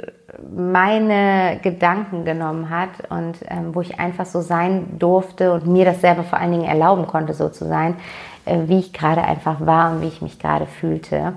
meine 0.54 1.60
Gedanken 1.63 2.25
genommen 2.25 2.70
hat 2.70 3.10
und 3.10 3.38
ähm, 3.48 3.74
wo 3.74 3.80
ich 3.80 4.00
einfach 4.00 4.25
so 4.25 4.42
sein 4.42 5.00
durfte 5.00 5.54
und 5.54 5.65
mir 5.65 5.86
das 5.86 6.01
selber 6.01 6.24
vor 6.24 6.39
allen 6.39 6.51
Dingen 6.51 6.65
erlauben 6.65 7.08
konnte, 7.08 7.34
so 7.34 7.48
zu 7.48 7.65
sein, 7.65 7.96
äh, 8.44 8.60
wie 8.65 8.80
ich 8.80 8.92
gerade 8.92 9.24
einfach 9.24 9.65
war 9.65 9.92
und 9.92 10.01
wie 10.01 10.08
ich 10.08 10.22
mich 10.22 10.38
gerade 10.38 10.65
fühlte. 10.65 11.34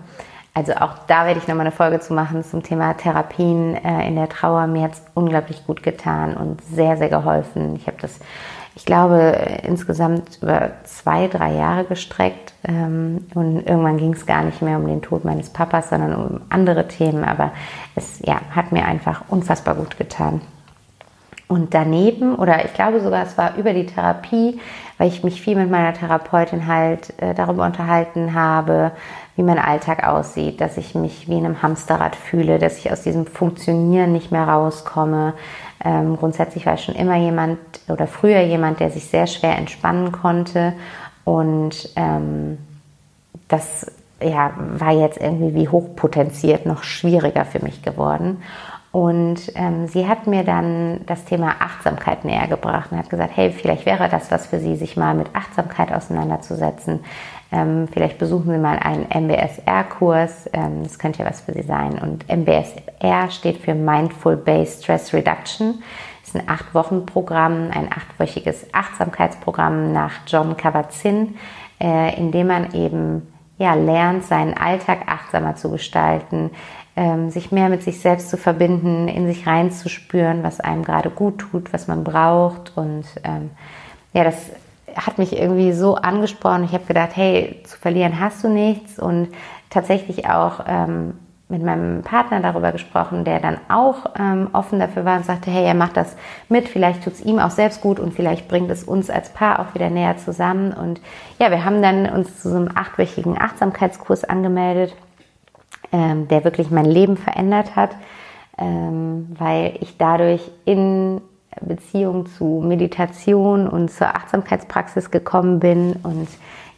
Also 0.59 0.73
auch 0.73 0.95
da 1.07 1.25
werde 1.25 1.39
ich 1.39 1.47
nochmal 1.47 1.67
eine 1.67 1.71
Folge 1.71 2.01
zu 2.01 2.13
machen 2.13 2.43
zum 2.43 2.65
Thema 2.65 2.93
Therapien 2.95 3.77
äh, 3.77 4.09
in 4.09 4.17
der 4.17 4.29
Trauer. 4.29 4.67
Mir 4.67 4.83
hat 4.83 4.95
es 4.95 5.03
unglaublich 5.15 5.65
gut 5.65 5.85
getan 5.85 6.37
und 6.37 6.61
sehr, 6.65 6.97
sehr 6.97 7.09
geholfen. 7.09 7.77
Ich 7.77 7.87
habe 7.87 7.99
das, 8.01 8.19
ich 8.75 8.85
glaube, 8.85 9.37
insgesamt 9.63 10.41
über 10.43 10.73
zwei, 10.83 11.29
drei 11.29 11.55
Jahre 11.55 11.85
gestreckt. 11.85 12.55
Ähm, 12.65 13.29
und 13.37 13.69
irgendwann 13.69 13.99
ging 13.99 14.15
es 14.15 14.27
gar 14.27 14.43
nicht 14.43 14.61
mehr 14.61 14.79
um 14.79 14.89
den 14.89 15.01
Tod 15.01 15.25
meines 15.25 15.49
Papas, 15.49 15.91
sondern 15.91 16.17
um 16.17 16.41
andere 16.49 16.89
Themen. 16.89 17.23
Aber 17.23 17.53
es 17.95 18.19
ja, 18.25 18.41
hat 18.51 18.73
mir 18.73 18.85
einfach 18.85 19.23
unfassbar 19.29 19.77
gut 19.77 19.97
getan. 19.97 20.41
Und 21.47 21.73
daneben, 21.73 22.35
oder 22.35 22.65
ich 22.65 22.75
glaube 22.75 23.01
sogar, 23.01 23.23
es 23.23 23.39
war 23.39 23.55
über 23.57 23.73
die 23.75 23.87
Therapie, 23.87 24.59
weil 24.99 25.09
ich 25.09 25.25
mich 25.25 25.41
viel 25.41 25.57
mit 25.57 25.71
meiner 25.71 25.95
Therapeutin 25.95 26.67
halt 26.67 27.15
äh, 27.23 27.35
darüber 27.35 27.65
unterhalten 27.65 28.35
habe, 28.35 28.93
wie 29.37 29.43
mein 29.45 29.59
Alltag 29.59 30.07
aussieht, 30.07 30.61
dass 30.61 30.77
ich 30.77 30.95
mich 30.97 31.29
wie 31.29 31.39
in 31.39 31.45
einem 31.45 31.63
Hamsterrad 31.63 32.17
fühle, 32.17 32.59
dass 32.59 32.79
ich 32.79 32.91
aus 32.91 33.03
diesem 33.03 33.25
Funktionieren 33.25 34.13
nicht 34.13 34.33
mehr 34.33 34.49
rauskomme. 34.49 35.35
Ähm, 35.85 36.17
grundsätzlich 36.17 36.67
war 36.67 36.75
ich 36.75 36.83
schon 36.83 36.97
immer 36.97 37.17
jemand 37.17 37.59
oder 37.89 38.09
früher 38.09 38.41
jemand, 38.41 38.81
der 38.81 38.91
sich 38.91 39.07
sehr 39.07 39.29
schwer 39.29 39.57
entspannen 39.57 40.11
konnte. 40.11 40.73
Und 41.25 41.91
ähm, 41.95 42.59
das 43.47 43.87
ja, 44.21 44.53
war 44.57 44.93
jetzt 44.93 45.21
irgendwie 45.21 45.55
wie 45.55 45.69
hochpotenziert 45.69 46.67
noch 46.67 46.83
schwieriger 46.83 47.45
für 47.45 47.63
mich 47.63 47.83
geworden. 47.83 48.43
Und 48.91 49.53
ähm, 49.55 49.87
sie 49.87 50.09
hat 50.09 50.27
mir 50.27 50.45
dann 50.45 51.01
das 51.07 51.25
Thema 51.27 51.57
Achtsamkeit 51.61 52.25
näher 52.25 52.49
gebracht 52.49 52.91
und 52.91 52.99
hat 52.99 53.11
gesagt, 53.11 53.33
hey, 53.35 53.53
vielleicht 53.53 53.85
wäre 53.85 54.09
das 54.09 54.31
was 54.31 54.47
für 54.47 54.61
Sie, 54.61 54.77
sich 54.77 54.97
mal 54.97 55.15
mit 55.15 55.35
Achtsamkeit 55.35 55.93
auseinanderzusetzen. 55.93 57.01
Ähm, 57.53 57.87
vielleicht 57.93 58.19
besuchen 58.19 58.51
Sie 58.51 58.59
mal 58.59 58.79
einen 58.79 59.07
MBSR-Kurs. 59.11 60.49
Ähm, 60.55 60.85
das 60.85 60.99
könnte 60.99 61.23
ja 61.23 61.29
was 61.29 61.43
für 61.43 61.53
Sie 61.53 61.63
sein. 61.63 61.99
Und 61.99 62.29
MBSR 62.29 63.31
steht 63.31 63.59
für 63.59 63.75
Mindful 63.75 64.37
Based 64.37 64.85
Stress 64.85 65.13
Reduction. 65.13 65.83
Das 66.23 66.35
ist 66.35 66.41
ein 66.41 66.49
acht-Wochen-Programm, 66.49 67.71
ein 67.71 67.91
achtwöchiges 67.91 68.67
Achtsamkeitsprogramm 68.73 69.93
nach 69.93 70.13
John 70.27 70.57
Kabat-Zinn, 70.57 71.37
äh, 71.81 72.19
in 72.19 72.33
dem 72.33 72.47
man 72.47 72.73
eben 72.75 73.27
ja, 73.59 73.75
lernt, 73.75 74.25
seinen 74.25 74.55
Alltag 74.55 75.01
achtsamer 75.07 75.57
zu 75.57 75.71
gestalten, 75.71 76.51
ähm, 76.97 77.31
sich 77.31 77.53
mehr 77.53 77.69
mit 77.69 77.83
sich 77.83 78.01
selbst 78.01 78.31
zu 78.31 78.37
verbinden, 78.37 79.09
in 79.09 79.27
sich 79.27 79.47
reinzuspüren, 79.47 80.43
was 80.43 80.61
einem 80.61 80.85
gerade 80.85 81.11
gut 81.11 81.39
tut, 81.39 81.73
was 81.73 81.89
man 81.89 82.05
braucht. 82.05 82.77
Und 82.77 83.05
ähm, 83.25 83.51
ja, 84.13 84.25
das 84.25 84.51
hat 84.97 85.19
mich 85.19 85.37
irgendwie 85.37 85.73
so 85.73 85.97
angesprochen. 85.97 86.65
Ich 86.65 86.73
habe 86.73 86.85
gedacht, 86.85 87.11
hey, 87.15 87.61
zu 87.65 87.77
verlieren 87.79 88.21
hast 88.21 88.43
du 88.43 88.49
nichts. 88.49 88.99
Und 88.99 89.29
tatsächlich 89.71 90.29
auch 90.29 90.61
ähm, 90.67 91.15
mit 91.49 91.63
meinem 91.63 92.03
Partner 92.03 92.41
darüber 92.41 92.73
gesprochen, 92.73 93.25
der 93.25 93.41
dann 93.41 93.59
auch 93.69 94.05
ähm, 94.19 94.49
offen 94.53 94.79
dafür 94.79 95.07
war 95.07 95.17
und 95.17 95.25
sagte, 95.25 95.51
hey, 95.51 95.65
er 95.65 95.75
macht 95.75 95.97
das 95.97 96.15
mit, 96.49 96.69
vielleicht 96.69 97.05
tut 97.05 97.15
es 97.15 97.25
ihm 97.25 97.39
auch 97.39 97.51
selbst 97.51 97.81
gut 97.81 97.99
und 97.99 98.13
vielleicht 98.13 98.49
bringt 98.49 98.71
es 98.71 98.85
uns 98.85 99.09
als 99.09 99.31
Paar 99.31 99.61
auch 99.61 99.75
wieder 99.75 99.89
näher 99.89 100.19
zusammen. 100.19 100.73
Und 100.73 101.01
ja, 101.39 101.51
wir 101.51 101.65
haben 101.65 101.81
dann 101.81 102.07
uns 102.07 102.43
zu 102.43 102.51
so 102.51 102.57
einem 102.57 102.71
achtwöchigen 102.75 103.41
Achtsamkeitskurs 103.41 104.25
angemeldet, 104.25 104.95
ähm, 105.91 106.29
der 106.29 106.45
wirklich 106.45 106.71
mein 106.71 106.85
Leben 106.85 107.17
verändert 107.17 107.77
hat, 107.77 107.97
ähm, 108.59 109.35
weil 109.39 109.79
ich 109.81 109.97
dadurch 109.97 110.51
in 110.67 111.23
Beziehung 111.63 112.27
zu 112.27 112.63
Meditation 112.65 113.69
und 113.69 113.91
zur 113.91 114.09
Achtsamkeitspraxis 114.09 115.11
gekommen 115.11 115.61
bin 115.61 115.97
und 116.03 116.29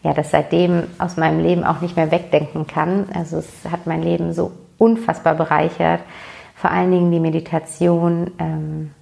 ja, 0.03 0.15
das 0.15 0.31
seitdem 0.31 0.85
aus 0.99 1.17
meinem 1.17 1.41
Leben 1.41 1.65
auch 1.65 1.81
nicht 1.81 1.97
mehr 1.97 2.11
wegdenken 2.11 2.67
kann. 2.67 3.07
Also 3.15 3.39
es 3.39 3.71
hat 3.71 3.87
mein 3.87 4.03
Leben 4.03 4.33
so 4.33 4.53
unfassbar 4.79 5.35
bereichert. 5.35 6.01
Vor 6.55 6.71
allen 6.71 6.91
Dingen 6.91 7.11
die 7.11 7.21
Meditation. 7.21 8.31
Ähm, 8.39 8.93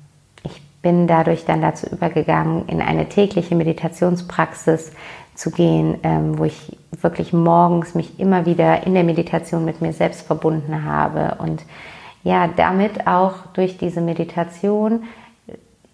ich 0.42 0.60
bin 0.82 1.06
dadurch 1.06 1.44
dann 1.44 1.60
dazu 1.60 1.86
übergegangen, 1.86 2.66
in 2.66 2.80
eine 2.80 3.08
tägliche 3.08 3.54
Meditationspraxis 3.54 4.92
zu 5.34 5.52
gehen, 5.52 5.98
ähm, 6.02 6.38
wo 6.38 6.44
ich 6.44 6.76
wirklich 7.00 7.32
morgens 7.32 7.94
mich 7.94 8.18
immer 8.18 8.44
wieder 8.44 8.84
in 8.86 8.94
der 8.94 9.04
Meditation 9.04 9.64
mit 9.64 9.80
mir 9.80 9.92
selbst 9.92 10.26
verbunden 10.26 10.84
habe 10.84 11.36
und 11.40 11.64
ja, 12.24 12.48
damit 12.48 13.06
auch 13.06 13.46
durch 13.54 13.78
diese 13.78 14.00
Meditation 14.00 15.04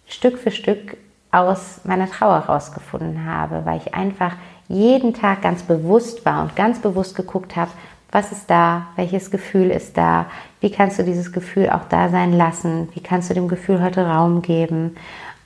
Stück 0.07 0.39
für 0.39 0.51
Stück 0.51 0.97
aus 1.31 1.81
meiner 1.85 2.09
Trauer 2.09 2.39
rausgefunden 2.39 3.27
habe, 3.27 3.67
weil 3.67 3.79
ich 3.79 3.95
einfach 3.95 4.37
jeden 4.69 5.15
Tag 5.15 5.43
ganz 5.43 5.63
bewusst 5.63 6.25
war 6.25 6.43
und 6.43 6.57
ganz 6.57 6.81
bewusst 6.81 7.15
geguckt 7.15 7.57
habe, 7.57 7.71
was 8.11 8.31
ist 8.31 8.49
da, 8.49 8.87
welches 8.97 9.31
Gefühl 9.31 9.71
ist 9.71 9.97
da, 9.97 10.27
wie 10.61 10.71
kannst 10.71 10.99
du 10.99 11.03
dieses 11.03 11.33
Gefühl 11.33 11.69
auch 11.69 11.87
da 11.89 12.09
sein 12.09 12.33
lassen, 12.33 12.89
wie 12.95 13.01
kannst 13.01 13.29
du 13.29 13.35
dem 13.35 13.49
Gefühl 13.49 13.83
heute 13.83 14.07
Raum 14.07 14.41
geben 14.41 14.95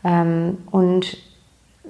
ähm, 0.04 0.58
und 0.70 1.16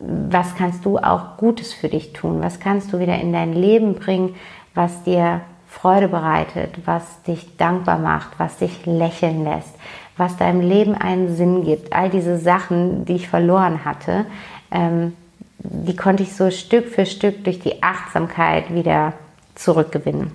was 0.01 0.55
kannst 0.55 0.85
du 0.85 0.99
auch 0.99 1.37
Gutes 1.37 1.73
für 1.73 1.89
dich 1.89 2.13
tun, 2.13 2.41
was 2.41 2.61
kannst 2.61 2.93
du 2.93 3.01
wieder 3.01 3.19
in 3.19 3.33
dein 3.33 3.53
Leben 3.53 3.95
bringen, 3.95 4.37
was 4.75 5.03
dir 5.03 5.41
Freude 5.67 6.09
bereitet, 6.09 6.79
was 6.87 7.23
dich 7.23 7.57
dankbar 7.57 7.99
macht, 7.99 8.39
was 8.39 8.59
dich 8.59 8.87
lächeln 8.87 9.45
lässt, 9.45 9.75
was 10.17 10.37
deinem 10.37 10.61
Leben 10.61 10.95
einen 10.95 11.35
Sinn 11.37 11.65
gibt. 11.65 11.93
All 11.93 12.09
diese 12.09 12.39
Sachen, 12.39 13.05
die 13.05 13.17
ich 13.17 13.29
verloren 13.29 13.85
hatte, 13.85 14.27
ähm, 14.71 15.15
die 15.59 15.97
konnte 15.97 16.23
ich 16.23 16.35
so 16.35 16.51
Stück 16.51 16.89
für 16.89 17.07
Stück 17.07 17.45
durch 17.45 17.59
die 17.59 17.83
Achtsamkeit 17.83 18.73
wieder 18.73 19.15
zurückgewinnen. 19.55 20.33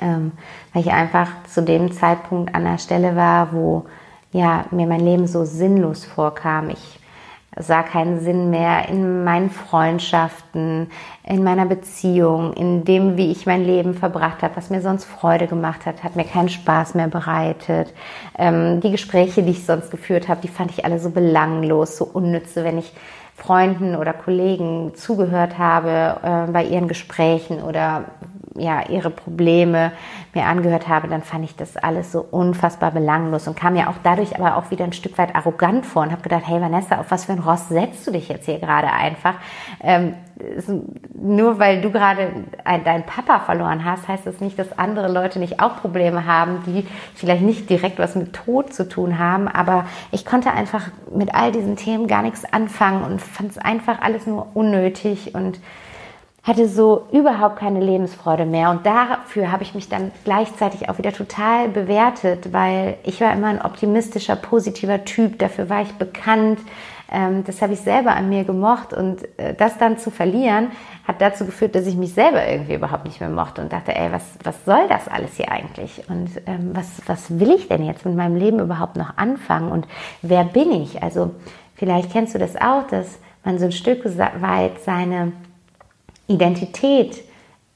Ähm, 0.00 0.32
weil 0.72 0.82
ich 0.82 0.90
einfach 0.90 1.28
zu 1.44 1.62
dem 1.62 1.92
Zeitpunkt 1.92 2.54
an 2.54 2.64
der 2.64 2.78
Stelle 2.78 3.16
war, 3.16 3.52
wo 3.52 3.86
ja, 4.32 4.64
mir 4.70 4.86
mein 4.86 5.00
Leben 5.00 5.26
so 5.26 5.44
sinnlos 5.44 6.04
vorkam. 6.04 6.70
Ich 6.70 6.98
sah 7.56 7.84
keinen 7.84 8.18
Sinn 8.20 8.50
mehr 8.50 8.88
in 8.88 9.22
meinen 9.22 9.50
Freundschaften, 9.50 10.90
in 11.22 11.44
meiner 11.44 11.66
Beziehung, 11.66 12.52
in 12.54 12.84
dem, 12.84 13.16
wie 13.16 13.30
ich 13.30 13.46
mein 13.46 13.64
Leben 13.64 13.94
verbracht 13.94 14.42
habe, 14.42 14.56
was 14.56 14.70
mir 14.70 14.80
sonst 14.80 15.04
Freude 15.04 15.46
gemacht 15.46 15.86
hat, 15.86 16.02
hat 16.02 16.16
mir 16.16 16.24
keinen 16.24 16.48
Spaß 16.48 16.94
mehr 16.94 17.06
bereitet. 17.06 17.92
Ähm, 18.36 18.80
die 18.80 18.90
Gespräche, 18.90 19.44
die 19.44 19.52
ich 19.52 19.64
sonst 19.64 19.92
geführt 19.92 20.28
habe, 20.28 20.40
die 20.40 20.48
fand 20.48 20.72
ich 20.72 20.84
alle 20.84 20.98
so 20.98 21.10
belanglos, 21.10 21.96
so 21.96 22.04
unnütze, 22.04 22.64
wenn 22.64 22.78
ich 22.78 22.92
Freunden 23.44 23.94
oder 23.94 24.14
Kollegen 24.14 24.94
zugehört 24.94 25.58
habe 25.58 26.16
äh, 26.22 26.50
bei 26.50 26.64
ihren 26.64 26.88
Gesprächen 26.88 27.62
oder 27.62 28.04
ja, 28.56 28.88
ihre 28.88 29.10
Probleme 29.10 29.92
mir 30.32 30.44
angehört 30.44 30.88
habe, 30.88 31.08
dann 31.08 31.22
fand 31.22 31.44
ich 31.44 31.56
das 31.56 31.76
alles 31.76 32.12
so 32.12 32.24
unfassbar 32.30 32.92
belanglos 32.92 33.48
und 33.48 33.56
kam 33.56 33.72
mir 33.72 33.88
auch 33.88 33.96
dadurch 34.02 34.38
aber 34.38 34.56
auch 34.56 34.70
wieder 34.70 34.84
ein 34.84 34.92
Stück 34.92 35.18
weit 35.18 35.34
arrogant 35.34 35.84
vor 35.86 36.02
und 36.02 36.12
habe 36.12 36.22
gedacht, 36.22 36.44
hey 36.46 36.60
Vanessa, 36.60 37.00
auf 37.00 37.10
was 37.10 37.24
für 37.24 37.32
ein 37.32 37.40
Ross 37.40 37.68
setzt 37.68 38.06
du 38.06 38.12
dich 38.12 38.28
jetzt 38.28 38.46
hier 38.46 38.60
gerade 38.60 38.92
einfach? 38.92 39.34
Ähm, 39.82 40.14
nur 41.14 41.58
weil 41.58 41.80
du 41.80 41.90
gerade 41.90 42.30
deinen 42.84 43.04
Papa 43.04 43.40
verloren 43.40 43.84
hast, 43.84 44.08
heißt 44.08 44.26
das 44.26 44.40
nicht, 44.40 44.58
dass 44.58 44.78
andere 44.78 45.10
Leute 45.10 45.38
nicht 45.38 45.60
auch 45.60 45.76
Probleme 45.76 46.26
haben, 46.26 46.62
die 46.66 46.86
vielleicht 47.14 47.42
nicht 47.42 47.70
direkt 47.70 47.98
was 47.98 48.16
mit 48.16 48.32
Tod 48.32 48.72
zu 48.72 48.88
tun 48.88 49.18
haben. 49.18 49.46
Aber 49.46 49.86
ich 50.10 50.24
konnte 50.24 50.50
einfach 50.50 50.88
mit 51.14 51.34
all 51.34 51.52
diesen 51.52 51.76
Themen 51.76 52.08
gar 52.08 52.22
nichts 52.22 52.44
anfangen 52.52 53.04
und 53.04 53.22
fand 53.22 53.52
es 53.52 53.58
einfach 53.58 54.00
alles 54.00 54.26
nur 54.26 54.48
unnötig 54.54 55.34
und 55.34 55.60
hatte 56.44 56.68
so 56.68 57.06
überhaupt 57.10 57.56
keine 57.56 57.80
Lebensfreude 57.80 58.44
mehr. 58.44 58.70
Und 58.70 58.84
dafür 58.84 59.50
habe 59.50 59.62
ich 59.62 59.74
mich 59.74 59.88
dann 59.88 60.12
gleichzeitig 60.24 60.90
auch 60.90 60.98
wieder 60.98 61.12
total 61.12 61.70
bewertet, 61.70 62.52
weil 62.52 62.98
ich 63.02 63.20
war 63.22 63.32
immer 63.32 63.46
ein 63.46 63.62
optimistischer, 63.62 64.36
positiver 64.36 65.04
Typ. 65.04 65.38
Dafür 65.38 65.70
war 65.70 65.80
ich 65.80 65.92
bekannt. 65.92 66.60
Ähm, 67.10 67.44
das 67.44 67.62
habe 67.62 67.72
ich 67.72 67.80
selber 67.80 68.14
an 68.14 68.28
mir 68.28 68.44
gemocht. 68.44 68.92
Und 68.92 69.26
äh, 69.38 69.54
das 69.54 69.78
dann 69.78 69.96
zu 69.96 70.10
verlieren, 70.10 70.68
hat 71.08 71.22
dazu 71.22 71.46
geführt, 71.46 71.74
dass 71.74 71.86
ich 71.86 71.96
mich 71.96 72.12
selber 72.12 72.46
irgendwie 72.46 72.74
überhaupt 72.74 73.06
nicht 73.06 73.20
mehr 73.20 73.30
mochte 73.30 73.62
und 73.62 73.72
dachte, 73.72 73.96
ey, 73.96 74.12
was, 74.12 74.24
was 74.42 74.66
soll 74.66 74.86
das 74.90 75.08
alles 75.08 75.36
hier 75.36 75.50
eigentlich? 75.50 76.02
Und 76.10 76.28
ähm, 76.44 76.72
was, 76.74 77.00
was 77.06 77.40
will 77.40 77.52
ich 77.52 77.68
denn 77.68 77.86
jetzt 77.86 78.04
mit 78.04 78.16
meinem 78.16 78.36
Leben 78.36 78.60
überhaupt 78.60 78.96
noch 78.96 79.16
anfangen? 79.16 79.72
Und 79.72 79.88
wer 80.20 80.44
bin 80.44 80.72
ich? 80.72 81.02
Also 81.02 81.30
vielleicht 81.74 82.12
kennst 82.12 82.34
du 82.34 82.38
das 82.38 82.54
auch, 82.56 82.86
dass 82.86 83.18
man 83.44 83.58
so 83.58 83.64
ein 83.64 83.72
Stück 83.72 84.04
weit 84.04 84.82
seine 84.84 85.32
Identität 86.26 87.22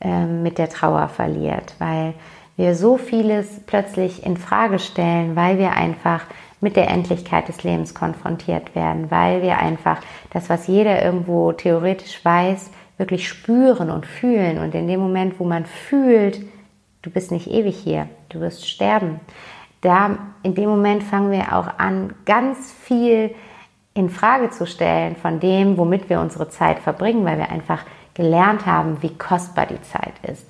äh, 0.00 0.24
mit 0.24 0.58
der 0.58 0.68
Trauer 0.68 1.08
verliert, 1.08 1.74
weil 1.78 2.14
wir 2.56 2.74
so 2.74 2.96
vieles 2.96 3.60
plötzlich 3.66 4.24
in 4.24 4.36
Frage 4.36 4.78
stellen, 4.78 5.36
weil 5.36 5.58
wir 5.58 5.72
einfach 5.72 6.24
mit 6.60 6.76
der 6.76 6.88
Endlichkeit 6.88 7.48
des 7.48 7.62
Lebens 7.62 7.94
konfrontiert 7.94 8.74
werden, 8.74 9.10
weil 9.10 9.42
wir 9.42 9.58
einfach 9.58 10.00
das, 10.30 10.50
was 10.50 10.66
jeder 10.66 11.04
irgendwo 11.04 11.52
theoretisch 11.52 12.24
weiß, 12.24 12.70
wirklich 12.96 13.28
spüren 13.28 13.90
und 13.90 14.06
fühlen. 14.06 14.58
Und 14.58 14.74
in 14.74 14.88
dem 14.88 14.98
Moment, 14.98 15.38
wo 15.38 15.44
man 15.44 15.66
fühlt, 15.66 16.40
du 17.02 17.10
bist 17.10 17.30
nicht 17.30 17.48
ewig 17.48 17.76
hier, 17.76 18.08
du 18.28 18.40
wirst 18.40 18.68
sterben, 18.68 19.20
da 19.80 20.18
in 20.42 20.56
dem 20.56 20.68
Moment 20.68 21.04
fangen 21.04 21.30
wir 21.30 21.56
auch 21.56 21.78
an, 21.78 22.12
ganz 22.24 22.72
viel 22.72 23.34
in 23.94 24.10
Frage 24.10 24.50
zu 24.50 24.66
stellen 24.66 25.14
von 25.14 25.38
dem, 25.38 25.76
womit 25.76 26.10
wir 26.10 26.20
unsere 26.20 26.48
Zeit 26.48 26.80
verbringen, 26.80 27.24
weil 27.24 27.38
wir 27.38 27.50
einfach 27.50 27.84
gelernt 28.18 28.66
haben, 28.66 29.00
wie 29.00 29.16
kostbar 29.16 29.64
die 29.66 29.80
Zeit 29.80 30.12
ist. 30.22 30.44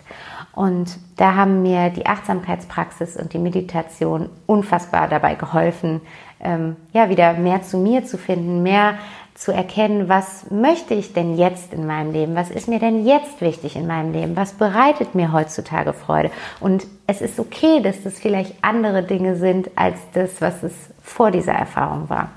Und 0.53 0.99
da 1.17 1.37
haben 1.37 1.63
mir 1.63 1.91
die 1.91 2.07
Achtsamkeitspraxis 2.07 3.17
und 3.17 3.33
die 3.33 3.39
Meditation 3.39 4.29
unfassbar 4.47 5.07
dabei 5.07 5.37
geholfen, 5.37 6.01
ähm, 6.41 6.75
ja, 6.93 7.11
wieder 7.11 7.35
mehr 7.35 7.63
zu 7.63 7.79
mir 7.79 8.05
zu 8.05 8.19
finden, 8.19 8.63
mehr 8.65 8.95
zu 9.35 9.53
erkennen, 9.53 10.09
was 10.09 10.51
möchte 10.51 10.95
ich 10.95 11.13
denn 11.13 11.37
jetzt 11.37 11.73
in 11.73 11.87
meinem 11.87 12.13
Leben? 12.13 12.35
Was 12.35 12.51
ist 12.51 12.67
mir 12.67 12.81
denn 12.81 13.07
jetzt 13.07 13.41
wichtig 13.41 13.77
in 13.77 13.87
meinem 13.87 14.13
Leben? 14.13 14.35
Was 14.35 14.55
bereitet 14.55 15.15
mir 15.15 15.33
heutzutage 15.33 15.93
Freude? 15.93 16.33
Und 16.59 16.89
es 17.07 17.21
ist 17.21 17.39
okay, 17.39 17.81
dass 17.81 18.03
das 18.03 18.19
vielleicht 18.19 18.55
andere 18.63 19.05
Dinge 19.05 19.37
sind 19.37 19.71
als 19.77 19.99
das, 20.13 20.41
was 20.41 20.65
es 20.65 20.73
vor 21.05 21.31
dieser 21.31 21.53
Erfahrung 21.53 22.09
war. 22.09 22.31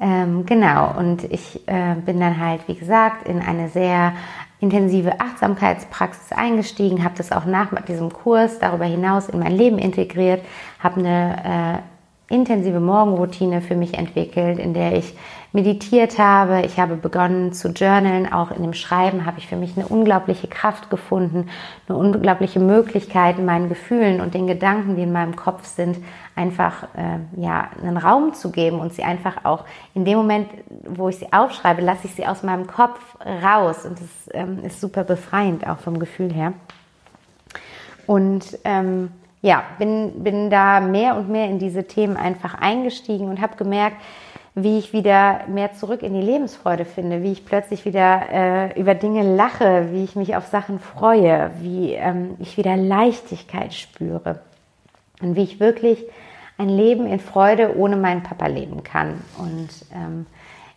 Ähm, 0.00 0.44
genau, 0.44 0.98
und 0.98 1.24
ich 1.24 1.66
äh, 1.68 1.94
bin 2.04 2.18
dann 2.18 2.38
halt, 2.40 2.66
wie 2.66 2.74
gesagt, 2.74 3.28
in 3.28 3.40
eine 3.40 3.68
sehr 3.68 4.12
intensive 4.60 5.20
Achtsamkeitspraxis 5.20 6.32
eingestiegen, 6.32 7.04
habe 7.04 7.14
das 7.16 7.32
auch 7.32 7.44
nach 7.44 7.70
diesem 7.82 8.12
Kurs 8.12 8.58
darüber 8.58 8.86
hinaus 8.86 9.28
in 9.28 9.38
mein 9.38 9.52
Leben 9.52 9.78
integriert, 9.78 10.44
habe 10.80 11.00
eine 11.00 11.82
äh, 12.30 12.34
intensive 12.34 12.80
Morgenroutine 12.80 13.60
für 13.60 13.76
mich 13.76 13.94
entwickelt, 13.94 14.58
in 14.58 14.74
der 14.74 14.96
ich 14.96 15.14
meditiert 15.54 16.18
habe, 16.18 16.62
ich 16.66 16.80
habe 16.80 16.96
begonnen 16.96 17.52
zu 17.52 17.68
journalen, 17.68 18.30
auch 18.30 18.50
in 18.50 18.62
dem 18.62 18.74
Schreiben 18.74 19.24
habe 19.24 19.38
ich 19.38 19.46
für 19.46 19.54
mich 19.54 19.76
eine 19.76 19.86
unglaubliche 19.86 20.48
Kraft 20.48 20.90
gefunden, 20.90 21.48
eine 21.88 21.96
unglaubliche 21.96 22.58
Möglichkeit, 22.58 23.38
meinen 23.38 23.68
Gefühlen 23.68 24.20
und 24.20 24.34
den 24.34 24.48
Gedanken, 24.48 24.96
die 24.96 25.02
in 25.02 25.12
meinem 25.12 25.36
Kopf 25.36 25.64
sind, 25.64 25.98
einfach 26.34 26.82
äh, 26.96 27.40
ja, 27.40 27.68
einen 27.80 27.96
Raum 27.96 28.34
zu 28.34 28.50
geben 28.50 28.80
und 28.80 28.94
sie 28.94 29.04
einfach 29.04 29.44
auch 29.44 29.64
in 29.94 30.04
dem 30.04 30.18
Moment, 30.18 30.48
wo 30.88 31.08
ich 31.08 31.18
sie 31.18 31.32
aufschreibe, 31.32 31.82
lasse 31.82 32.08
ich 32.08 32.16
sie 32.16 32.26
aus 32.26 32.42
meinem 32.42 32.66
Kopf 32.66 32.98
raus. 33.24 33.86
Und 33.86 34.00
das 34.00 34.08
ähm, 34.32 34.58
ist 34.64 34.80
super 34.80 35.04
befreiend, 35.04 35.68
auch 35.68 35.78
vom 35.78 36.00
Gefühl 36.00 36.32
her. 36.32 36.52
Und 38.08 38.58
ähm, 38.64 39.12
ja, 39.40 39.62
bin, 39.78 40.24
bin 40.24 40.50
da 40.50 40.80
mehr 40.80 41.16
und 41.16 41.28
mehr 41.28 41.46
in 41.46 41.60
diese 41.60 41.84
Themen 41.84 42.16
einfach 42.16 42.54
eingestiegen 42.54 43.28
und 43.28 43.40
habe 43.40 43.54
gemerkt, 43.54 43.98
wie 44.54 44.78
ich 44.78 44.92
wieder 44.92 45.40
mehr 45.48 45.72
zurück 45.72 46.02
in 46.02 46.14
die 46.14 46.20
Lebensfreude 46.20 46.84
finde, 46.84 47.22
wie 47.22 47.32
ich 47.32 47.44
plötzlich 47.44 47.84
wieder 47.84 48.22
äh, 48.30 48.80
über 48.80 48.94
Dinge 48.94 49.34
lache, 49.34 49.88
wie 49.90 50.04
ich 50.04 50.14
mich 50.14 50.36
auf 50.36 50.46
Sachen 50.46 50.78
freue, 50.78 51.50
wie 51.60 51.92
ähm, 51.92 52.36
ich 52.38 52.56
wieder 52.56 52.76
Leichtigkeit 52.76 53.74
spüre 53.74 54.40
und 55.20 55.34
wie 55.34 55.42
ich 55.42 55.58
wirklich 55.58 56.04
ein 56.56 56.68
Leben 56.68 57.06
in 57.06 57.18
Freude 57.18 57.76
ohne 57.76 57.96
meinen 57.96 58.22
Papa 58.22 58.46
leben 58.46 58.84
kann. 58.84 59.20
Und 59.38 59.70
ähm, 59.92 60.26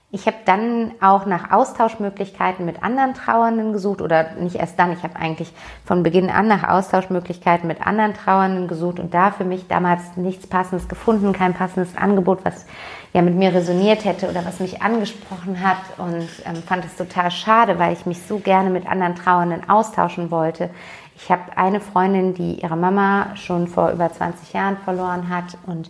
ich 0.09 0.25
habe 0.25 0.37
dann 0.45 0.93
auch 1.01 1.25
nach 1.25 1.51
Austauschmöglichkeiten 1.51 2.65
mit 2.65 2.81
anderen 2.81 3.13
Trauernden 3.13 3.73
gesucht 3.73 4.01
oder 4.01 4.31
nicht 4.39 4.55
erst 4.55 4.79
dann, 4.79 4.93
ich 4.93 5.03
habe 5.03 5.17
eigentlich 5.17 5.51
von 5.83 6.01
Beginn 6.01 6.29
an 6.29 6.47
nach 6.47 6.67
Austauschmöglichkeiten 6.67 7.67
mit 7.67 7.85
anderen 7.85 8.13
Trauernden 8.13 8.69
gesucht 8.69 9.01
und 9.01 9.13
da 9.13 9.31
für 9.31 9.43
mich 9.43 9.67
damals 9.67 10.15
nichts 10.15 10.47
Passendes 10.47 10.87
gefunden, 10.87 11.33
kein 11.33 11.53
passendes 11.53 11.97
Angebot, 11.97 12.45
was 12.45 12.65
ja 13.13 13.21
mit 13.21 13.35
mir 13.35 13.53
resoniert 13.53 14.05
hätte 14.05 14.29
oder 14.29 14.45
was 14.45 14.59
mich 14.59 14.81
angesprochen 14.81 15.61
hat 15.61 15.77
und 15.97 16.27
ähm, 16.45 16.63
fand 16.65 16.85
es 16.85 16.95
total 16.95 17.31
schade, 17.31 17.79
weil 17.79 17.93
ich 17.93 18.05
mich 18.05 18.21
so 18.21 18.39
gerne 18.39 18.69
mit 18.69 18.87
anderen 18.87 19.15
Trauernden 19.15 19.69
austauschen 19.69 20.31
wollte. 20.31 20.69
Ich 21.15 21.31
habe 21.31 21.41
eine 21.55 21.79
Freundin, 21.79 22.33
die 22.33 22.61
ihre 22.61 22.75
Mama 22.75 23.35
schon 23.35 23.67
vor 23.67 23.91
über 23.91 24.11
20 24.11 24.53
Jahren 24.53 24.77
verloren 24.77 25.29
hat 25.29 25.57
und 25.65 25.89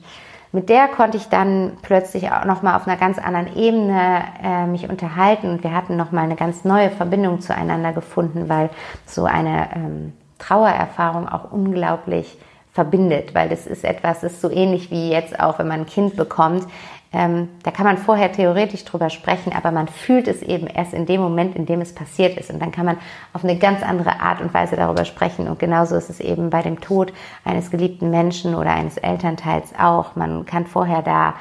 mit 0.54 0.70
der 0.70 0.88
konnte 0.88 1.18
ich 1.18 1.28
dann 1.28 1.74
plötzlich 1.82 2.32
auch 2.32 2.46
noch 2.46 2.62
mal 2.62 2.78
auf 2.78 2.88
einer 2.88 2.96
ganz 2.96 3.20
anderen 3.20 3.56
Ebene 3.58 4.24
äh, 4.42 4.66
mich 4.66 4.90
unterhalten 4.90 5.50
und 5.50 5.64
wir 5.64 5.74
hatten 5.74 5.98
noch 5.98 6.12
mal 6.12 6.24
eine 6.24 6.38
ganz 6.38 6.64
neue 6.64 6.90
Verbindung 6.90 7.42
zueinander 7.42 7.92
gefunden, 7.92 8.48
weil 8.48 8.70
so 9.06 9.26
eine 9.26 9.68
ähm, 9.76 10.14
Trauererfahrung 10.40 11.28
auch 11.28 11.52
unglaublich 11.52 12.38
verbindet, 12.72 13.34
weil 13.34 13.50
das 13.50 13.68
ist 13.68 13.84
etwas, 13.84 14.22
das 14.22 14.34
ist 14.34 14.42
so 14.42 14.50
ähnlich 14.50 14.92
wie 14.92 15.10
jetzt 15.10 15.40
auch, 15.40 15.60
wenn 15.60 15.68
man 15.68 15.82
ein 15.82 15.86
Kind 15.86 16.16
bekommt. 16.16 16.66
Ähm, 17.14 17.50
da 17.64 17.72
kann 17.72 17.86
man 17.86 17.98
vorher 17.98 18.32
theoretisch 18.32 18.84
drüber 18.84 19.10
sprechen, 19.10 19.54
aber 19.54 19.72
man 19.72 19.88
fühlt 19.88 20.28
es 20.28 20.42
eben 20.42 20.68
erst 20.68 20.94
in 20.94 21.06
dem 21.06 21.22
Moment, 21.22 21.56
in 21.56 21.66
dem 21.66 21.82
es 21.82 21.96
passiert 21.96 22.38
ist. 22.38 22.52
Und 22.52 22.62
dann 22.62 22.72
kann 22.72 22.86
man 22.86 22.98
auf 23.34 23.44
eine 23.44 23.58
ganz 23.58 23.82
andere 23.82 24.20
Art 24.20 24.42
und 24.42 24.54
Weise 24.54 24.76
darüber 24.76 25.06
sprechen. 25.06 25.48
Und 25.48 25.60
genauso 25.60 25.96
ist 25.96 26.10
es 26.10 26.20
eben 26.20 26.50
bei 26.50 26.62
dem 26.62 26.82
Tod 26.82 27.14
eines 27.46 27.72
geliebten 27.72 28.10
Menschen 28.10 28.56
oder 28.56 28.72
eines 28.72 28.98
Elternteils 28.98 29.74
auch. 29.80 30.16
Man 30.16 30.46
kann 30.46 30.66
vorher 30.66 31.02
da 31.02 31.36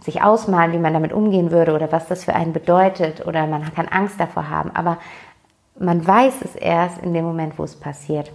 sich 0.00 0.22
ausmalen, 0.22 0.72
wie 0.72 0.78
man 0.78 0.94
damit 0.94 1.12
umgehen 1.12 1.50
würde 1.50 1.74
oder 1.74 1.92
was 1.92 2.08
das 2.08 2.24
für 2.24 2.34
einen 2.34 2.54
bedeutet 2.54 3.26
oder 3.26 3.46
man 3.46 3.74
kann 3.74 3.88
Angst 3.88 4.18
davor 4.18 4.48
haben. 4.48 4.70
Aber 4.74 4.96
man 5.78 6.06
weiß 6.06 6.42
es 6.42 6.56
erst 6.56 6.98
in 6.98 7.12
dem 7.12 7.24
Moment, 7.24 7.58
wo 7.58 7.64
es 7.64 7.76
passiert. 7.76 8.32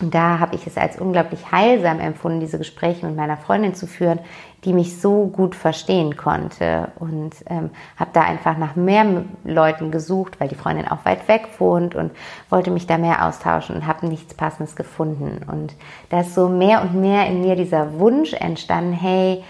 Und 0.00 0.14
da 0.14 0.38
habe 0.38 0.56
ich 0.56 0.66
es 0.66 0.76
als 0.76 0.98
unglaublich 0.98 1.52
heilsam 1.52 2.00
empfunden, 2.00 2.40
diese 2.40 2.58
Gespräche 2.58 3.06
mit 3.06 3.16
meiner 3.16 3.36
Freundin 3.36 3.74
zu 3.74 3.86
führen, 3.86 4.18
die 4.64 4.72
mich 4.72 5.00
so 5.00 5.26
gut 5.26 5.54
verstehen 5.54 6.16
konnte. 6.16 6.88
Und 6.98 7.32
ähm, 7.46 7.70
habe 7.96 8.10
da 8.12 8.22
einfach 8.22 8.56
nach 8.56 8.76
mehr 8.76 9.24
Leuten 9.44 9.90
gesucht, 9.90 10.40
weil 10.40 10.48
die 10.48 10.54
Freundin 10.54 10.88
auch 10.88 11.04
weit 11.04 11.28
weg 11.28 11.48
wohnt 11.58 11.94
und 11.94 12.12
wollte 12.48 12.70
mich 12.70 12.86
da 12.86 12.98
mehr 12.98 13.26
austauschen 13.26 13.76
und 13.76 13.86
habe 13.86 14.06
nichts 14.06 14.34
Passendes 14.34 14.74
gefunden. 14.74 15.42
Und 15.50 15.74
da 16.08 16.20
ist 16.20 16.34
so 16.34 16.48
mehr 16.48 16.82
und 16.82 16.94
mehr 16.94 17.26
in 17.26 17.42
mir 17.42 17.56
dieser 17.56 17.98
Wunsch 17.98 18.32
entstanden, 18.32 18.92
hey, 18.92 19.44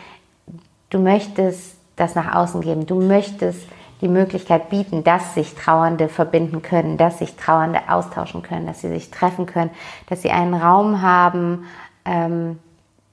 du 0.90 0.98
möchtest 0.98 1.76
das 1.96 2.14
nach 2.14 2.34
außen 2.34 2.60
geben, 2.60 2.86
du 2.86 3.00
möchtest 3.00 3.68
die 4.00 4.08
Möglichkeit 4.08 4.70
bieten, 4.70 5.04
dass 5.04 5.34
sich 5.34 5.54
Trauernde 5.54 6.08
verbinden 6.08 6.62
können, 6.62 6.96
dass 6.96 7.18
sich 7.18 7.36
Trauernde 7.36 7.80
austauschen 7.88 8.42
können, 8.42 8.66
dass 8.66 8.80
sie 8.80 8.88
sich 8.88 9.10
treffen 9.10 9.46
können, 9.46 9.70
dass 10.08 10.22
sie 10.22 10.30
einen 10.30 10.54
Raum 10.54 11.02
haben, 11.02 11.66
ähm, 12.04 12.58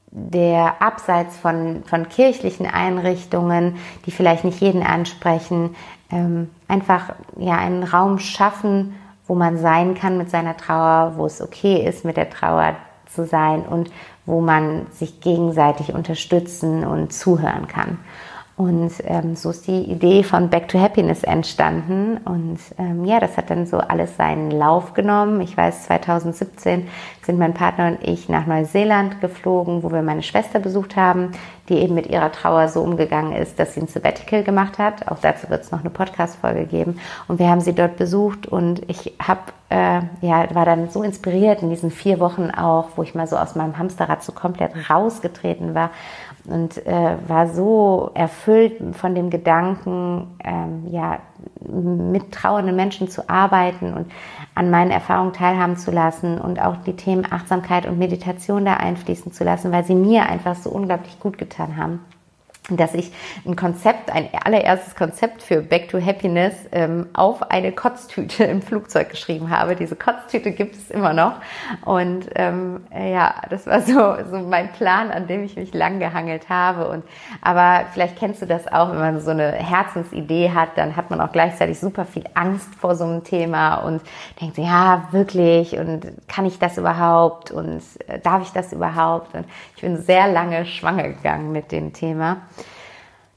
der 0.10 0.82
abseits 0.82 1.38
von, 1.38 1.84
von 1.86 2.08
kirchlichen 2.08 2.66
Einrichtungen, 2.66 3.76
die 4.06 4.12
vielleicht 4.12 4.46
nicht 4.46 4.62
jeden 4.62 4.84
ansprechen, 4.84 5.76
ähm, 6.12 6.50
einfach 6.68 7.14
ja 7.38 7.56
einen 7.56 7.84
Raum 7.84 8.20
schaffen, 8.20 8.96
wo 9.28 9.36
man 9.36 9.58
sein 9.58 9.96
kann 9.96 10.18
mit 10.18 10.30
seiner 10.30 10.56
Trauer, 10.56 11.14
wo 11.18 11.26
es 11.26 11.42
okay 11.42 11.86
ist, 11.86 12.06
mit 12.06 12.16
der 12.16 12.30
Trauer 12.30 12.76
zu 13.14 13.26
sein 13.26 13.64
und 13.64 13.92
wo 14.26 14.42
man 14.42 14.88
sich 14.92 15.20
gegenseitig 15.20 15.94
unterstützen 15.94 16.86
und 16.86 17.12
zuhören 17.12 17.68
kann. 17.68 18.00
Und 18.58 18.92
ähm, 19.06 19.36
so 19.36 19.52
ist 19.52 19.68
die 19.68 19.84
Idee 19.84 20.24
von 20.24 20.50
Back 20.50 20.68
to 20.68 20.80
Happiness 20.80 21.24
entstanden. 21.24 22.18
Und 22.26 22.58
ähm, 22.80 23.06
ja, 23.06 23.20
das 23.20 23.38
hat 23.38 23.52
dann 23.52 23.68
so 23.68 23.78
alles 23.78 24.18
seinen 24.18 24.50
Lauf 24.50 24.96
genommen. 24.96 25.42
Ich 25.42 25.56
weiß, 25.56 25.84
2017 25.84 26.88
sind 27.22 27.38
mein 27.38 27.54
Partner 27.54 27.90
und 27.90 28.00
ich 28.02 28.30
nach 28.30 28.48
Neuseeland 28.48 29.22
geflogen, 29.22 29.84
wo 29.84 29.92
wir 29.92 30.02
meine 30.02 30.24
Schwester 30.24 30.60
besucht 30.60 30.96
haben, 30.96 31.34
die 31.70 31.76
eben 31.76 31.94
mit 31.94 32.08
ihrer 32.08 32.32
Trauer 32.32 32.68
so 32.70 32.82
umgegangen 32.82 33.34
ist, 33.34 33.60
dass 33.60 33.76
sie 33.76 33.82
ein 33.82 33.88
Sabbatical 33.88 34.44
gemacht 34.44 34.80
hat. 34.80 35.08
Auch 35.08 35.20
dazu 35.20 35.52
wird 35.52 35.64
es 35.64 35.72
noch 35.72 35.82
eine 35.82 35.92
Podcast-Folge 35.92 36.66
geben. 36.66 37.00
Und 37.28 37.38
wir 37.38 37.50
haben 37.50 37.62
sie 37.62 37.76
dort 37.76 37.98
besucht 37.98 38.48
und 38.48 38.90
ich 38.90 39.14
habe, 39.22 39.42
äh, 39.70 40.02
ja, 40.22 40.56
war 40.56 40.66
dann 40.66 40.90
so 40.90 41.04
inspiriert 41.04 41.62
in 41.62 41.70
diesen 41.70 41.92
vier 41.92 42.20
Wochen 42.20 42.50
auch, 42.50 42.90
wo 42.96 43.04
ich 43.04 43.14
mal 43.14 43.28
so 43.28 43.38
aus 43.38 43.54
meinem 43.54 43.78
Hamsterrad 43.78 44.24
so 44.24 44.32
komplett 44.32 44.72
rausgetreten 44.90 45.76
war 45.76 45.92
und 46.48 46.86
äh, 46.86 47.18
war 47.28 47.48
so 47.48 48.12
erfüllt 48.14 48.96
von 48.96 49.16
dem 49.16 49.30
Gedanken, 49.30 50.36
ähm, 50.44 50.88
ja, 50.90 51.20
mit 51.68 52.32
trauernden 52.32 52.76
Menschen 52.76 53.10
zu 53.10 53.30
arbeiten 53.30 53.94
und 53.94 54.12
an 54.56 54.72
meinen 54.72 54.92
Erfahrungen 54.92 55.34
teilhaben 55.34 55.78
zu 55.78 55.92
lassen 55.92 56.40
und 56.40 56.62
auch 56.62 56.78
die 56.78 56.96
Themen 56.96 57.26
Achtsamkeit 57.30 57.86
und 57.86 58.00
Meditation 58.00 58.66
da 58.66 58.76
einfließen 58.76 59.32
zu 59.32 59.44
lassen, 59.44 59.72
weil 59.72 59.84
sie 59.84 59.96
mir 59.96 60.28
einfach 60.28 60.56
so 60.56 60.70
unglaublich 60.70 61.20
gut 61.20 61.38
getan 61.38 61.78
haben 61.78 62.00
dass 62.70 62.94
ich 62.94 63.12
ein 63.46 63.56
Konzept, 63.56 64.12
ein 64.12 64.30
allererstes 64.44 64.96
Konzept 64.96 65.42
für 65.42 65.62
Back 65.62 65.90
to 65.90 66.02
Happiness 66.02 66.54
ähm, 66.74 67.08
auf 67.14 67.50
eine 67.50 67.72
Kotztüte 67.72 68.44
im 68.44 68.62
Flugzeug 68.62 69.10
geschrieben 69.10 69.50
habe. 69.50 69.76
Diese 69.76 69.96
Kotztüte 69.96 70.52
gibt 70.52 70.76
es 70.76 70.92
immer 70.92 71.14
noch. 71.14 71.36
Und 71.86 72.28
ähm, 72.36 72.82
ja, 72.92 73.36
das 73.50 73.68
war 73.68 73.82
so, 73.82 74.16
so 74.30 74.40
mein 74.40 74.72
Plan, 74.74 75.12
an 75.12 75.28
dem 75.28 75.44
ich 75.44 75.56
mich 75.56 75.74
lang 75.74 76.00
gehangelt 76.00 76.50
habe. 76.50 76.90
Und 76.90 77.06
aber 77.42 77.86
vielleicht 77.94 78.18
kennst 78.18 78.42
du 78.42 78.46
das 78.46 78.68
auch, 78.68 78.92
wenn 78.92 79.00
man 79.00 79.20
so 79.22 79.32
eine 79.32 79.54
Herzensidee 79.54 80.52
hat, 80.54 80.70
dann 80.76 80.96
hat 80.98 81.10
man 81.10 81.22
auch 81.22 81.32
gleichzeitig 81.32 81.80
super 81.80 82.04
viel 82.04 82.26
Angst 82.34 82.76
vor 82.76 82.96
so 82.96 83.06
einem 83.06 83.24
Thema 83.24 83.76
und 83.76 84.02
denkt, 84.42 84.58
ja, 84.58 85.08
wirklich, 85.12 85.78
und 85.78 86.06
kann 86.28 86.46
ich 86.46 86.60
das 86.60 86.78
überhaupt? 86.78 87.52
Und 87.52 87.82
äh, 88.08 88.20
darf 88.20 88.42
ich 88.42 88.52
das 88.52 88.74
überhaupt? 88.74 89.34
Und 89.36 89.46
ich 89.76 89.82
bin 89.82 89.98
sehr 89.98 90.28
lange 90.28 90.66
schwanger 90.66 91.04
gegangen 91.04 91.54
mit 91.54 91.72
dem 91.72 91.94
Thema 91.94 92.42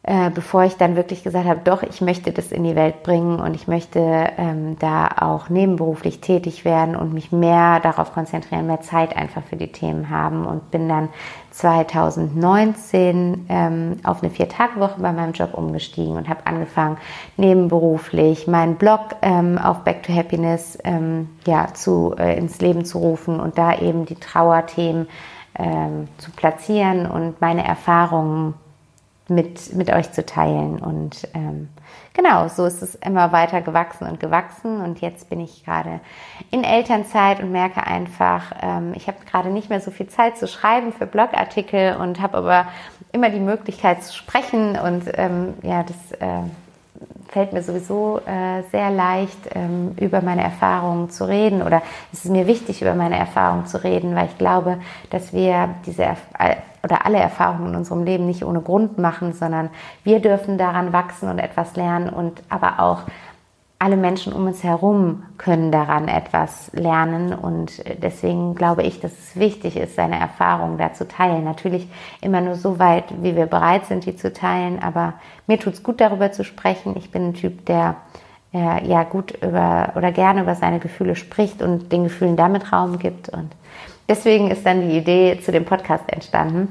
äh, 0.03 0.31
bevor 0.31 0.65
ich 0.65 0.77
dann 0.77 0.97
wirklich 0.97 1.23
gesagt 1.23 1.47
habe, 1.47 1.61
doch, 1.63 1.83
ich 1.83 2.01
möchte 2.01 2.33
das 2.33 2.53
in 2.53 2.65
die 2.65 2.75
Welt 2.75 3.03
bringen 3.03 3.39
und 3.39 3.55
ich 3.55 3.69
möchte 3.69 4.01
ähm, 4.39 4.79
da 4.79 5.09
auch 5.21 5.51
nebenberuflich 5.51 6.23
tätig 6.23 6.65
werden 6.65 6.97
und 6.97 7.13
mich 7.13 7.33
mehr 7.33 7.81
darauf 7.81 8.15
konzentrieren, 8.15 8.67
mehr 8.67 8.81
Zeit 8.81 9.15
einfach 9.15 9.43
für 9.43 9.57
die 9.57 9.71
Themen 9.71 10.09
haben 10.09 10.47
und 10.47 10.71
bin 10.71 10.89
dann 10.89 11.11
2019 11.51 13.45
ähm, 13.51 13.97
auf 14.03 14.23
eine 14.23 14.31
Vier-Tage-Woche 14.31 15.03
bei 15.03 15.13
meinem 15.13 15.33
Job 15.33 15.53
umgestiegen 15.53 16.17
und 16.17 16.31
habe 16.31 16.47
angefangen, 16.47 16.97
nebenberuflich 17.37 18.47
meinen 18.47 18.77
Blog 18.77 19.17
ähm, 19.21 19.59
auf 19.59 19.85
Back 19.85 20.03
to 20.05 20.15
Happiness 20.15 20.79
ähm, 20.83 21.29
ja, 21.47 21.75
zu, 21.75 22.15
äh, 22.19 22.39
ins 22.39 22.59
Leben 22.63 22.87
zu 22.87 22.99
rufen 22.99 23.39
und 23.39 23.59
da 23.59 23.79
eben 23.79 24.07
die 24.07 24.15
Trauerthemen 24.15 25.09
ähm, 25.59 26.09
zu 26.17 26.31
platzieren 26.31 27.05
und 27.07 27.43
meine 27.43 27.67
Erfahrungen 27.67 28.55
mit, 29.31 29.75
mit 29.75 29.91
euch 29.91 30.13
zu 30.13 30.27
teilen. 30.27 30.79
Und 30.79 31.29
ähm, 31.35 31.69
genau, 32.15 32.49
so 32.49 32.67
ist 32.67 32.83
es 32.83 32.95
immer 32.97 33.33
weiter 33.33 33.63
gewachsen 33.63 34.07
und 34.07 34.21
gewachsen. 34.21 34.81
Und 34.81 35.01
jetzt 35.01 35.31
bin 35.31 35.41
ich 35.41 35.65
gerade 35.65 36.01
in 36.51 36.65
Elternzeit 36.65 37.41
und 37.41 37.53
merke 37.53 37.87
einfach, 37.87 38.53
ähm, 38.61 38.93
ich 38.95 39.07
habe 39.07 39.19
gerade 39.31 39.51
nicht 39.51 39.71
mehr 39.71 39.81
so 39.81 39.91
viel 39.91 40.09
Zeit 40.09 40.37
zu 40.37 40.49
schreiben 40.49 40.93
für 40.93 41.07
Blogartikel 41.07 41.97
und 41.97 42.21
habe 42.21 42.39
aber 42.39 42.67
immer 43.13 43.31
die 43.31 43.41
Möglichkeit 43.41 44.03
zu 44.03 44.13
sprechen. 44.15 44.79
Und 44.79 45.05
ähm, 45.15 45.55
ja, 45.63 45.83
das 45.85 46.13
äh, 46.21 46.43
fällt 47.29 47.53
mir 47.53 47.63
sowieso 47.63 48.21
äh, 48.27 48.63
sehr 48.71 48.91
leicht, 48.91 49.39
ähm, 49.55 49.95
über 50.01 50.21
meine 50.21 50.43
Erfahrungen 50.43 51.11
zu 51.11 51.29
reden 51.29 51.63
oder 51.63 51.83
es 52.13 52.25
ist 52.25 52.31
mir 52.31 52.47
wichtig, 52.47 52.83
über 52.83 52.95
meine 52.95 53.17
Erfahrungen 53.17 53.67
zu 53.67 53.83
reden, 53.83 54.15
weil 54.17 54.27
ich 54.27 54.37
glaube, 54.37 54.81
dass 55.11 55.33
wir 55.33 55.75
diese 55.87 56.03
Erf 56.03 56.21
oder 56.83 57.07
alle 57.07 57.19
Erfahrungen 57.19 57.71
in 57.71 57.77
unserem 57.77 58.05
Leben 58.05 58.27
nicht 58.27 58.45
ohne 58.45 58.61
Grund 58.61 58.99
machen, 58.99 59.33
sondern 59.33 59.71
wir 60.05 60.21
dürfen 60.21 60.59
daran 60.59 60.93
wachsen 60.93 61.29
und 61.29 61.39
etwas 61.39 61.77
lernen 61.77 62.09
und 62.11 62.43
aber 62.49 62.81
auch 62.81 63.03
alle 63.81 63.97
Menschen 63.97 64.35
um 64.35 64.47
uns 64.47 64.63
herum 64.63 65.23
können 65.39 65.73
daran 65.73 66.07
etwas 66.07 66.71
lernen 66.75 67.33
und 67.33 67.83
deswegen 68.03 68.55
glaube 68.55 68.83
ich, 68.83 69.01
dass 69.01 69.13
es 69.13 69.37
wichtig 69.37 69.79
ist, 69.79 69.97
seine 69.97 70.21
Erfahrungen 70.21 70.77
da 70.77 70.93
zu 70.93 71.09
teilen. 71.09 71.45
Natürlich 71.45 71.89
immer 72.21 72.43
nur 72.43 72.57
so 72.57 72.79
weit, 72.79 73.05
wie 73.23 73.37
wir 73.37 73.47
bereit 73.47 73.87
sind, 73.87 74.05
die 74.05 74.15
zu 74.15 74.35
teilen, 74.35 74.83
aber 74.83 75.15
mir 75.47 75.59
tut 75.59 75.73
es 75.73 75.83
gut, 75.83 75.99
darüber 76.03 76.31
zu 76.31 76.45
sprechen. 76.45 76.95
Ich 76.99 77.11
bin 77.11 77.29
ein 77.29 77.35
Typ, 77.35 77.65
der 77.65 77.97
äh, 78.53 78.87
ja 78.87 79.03
gut 79.05 79.33
über 79.43 79.93
oder 79.97 80.13
gerne 80.13 80.43
über 80.43 80.57
seine 80.57 80.79
Gefühle 80.79 81.17
spricht 81.17 81.63
und 81.63 81.91
den 81.91 82.05
Gefühlen 82.05 82.37
damit 82.37 82.73
Raum 82.75 82.99
gibt 82.99 83.31
und 83.31 83.51
deswegen 84.11 84.51
ist 84.51 84.67
dann 84.67 84.87
die 84.87 84.99
Idee 84.99 85.41
zu 85.41 85.53
dem 85.53 85.65
Podcast 85.65 86.05
entstanden. 86.09 86.69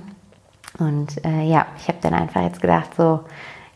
Und 0.77 1.25
äh, 1.25 1.43
ja, 1.43 1.65
ich 1.77 1.87
habe 1.87 1.97
dann 2.01 2.13
einfach 2.13 2.43
jetzt 2.43 2.61
gedacht, 2.61 2.93
so 2.95 3.21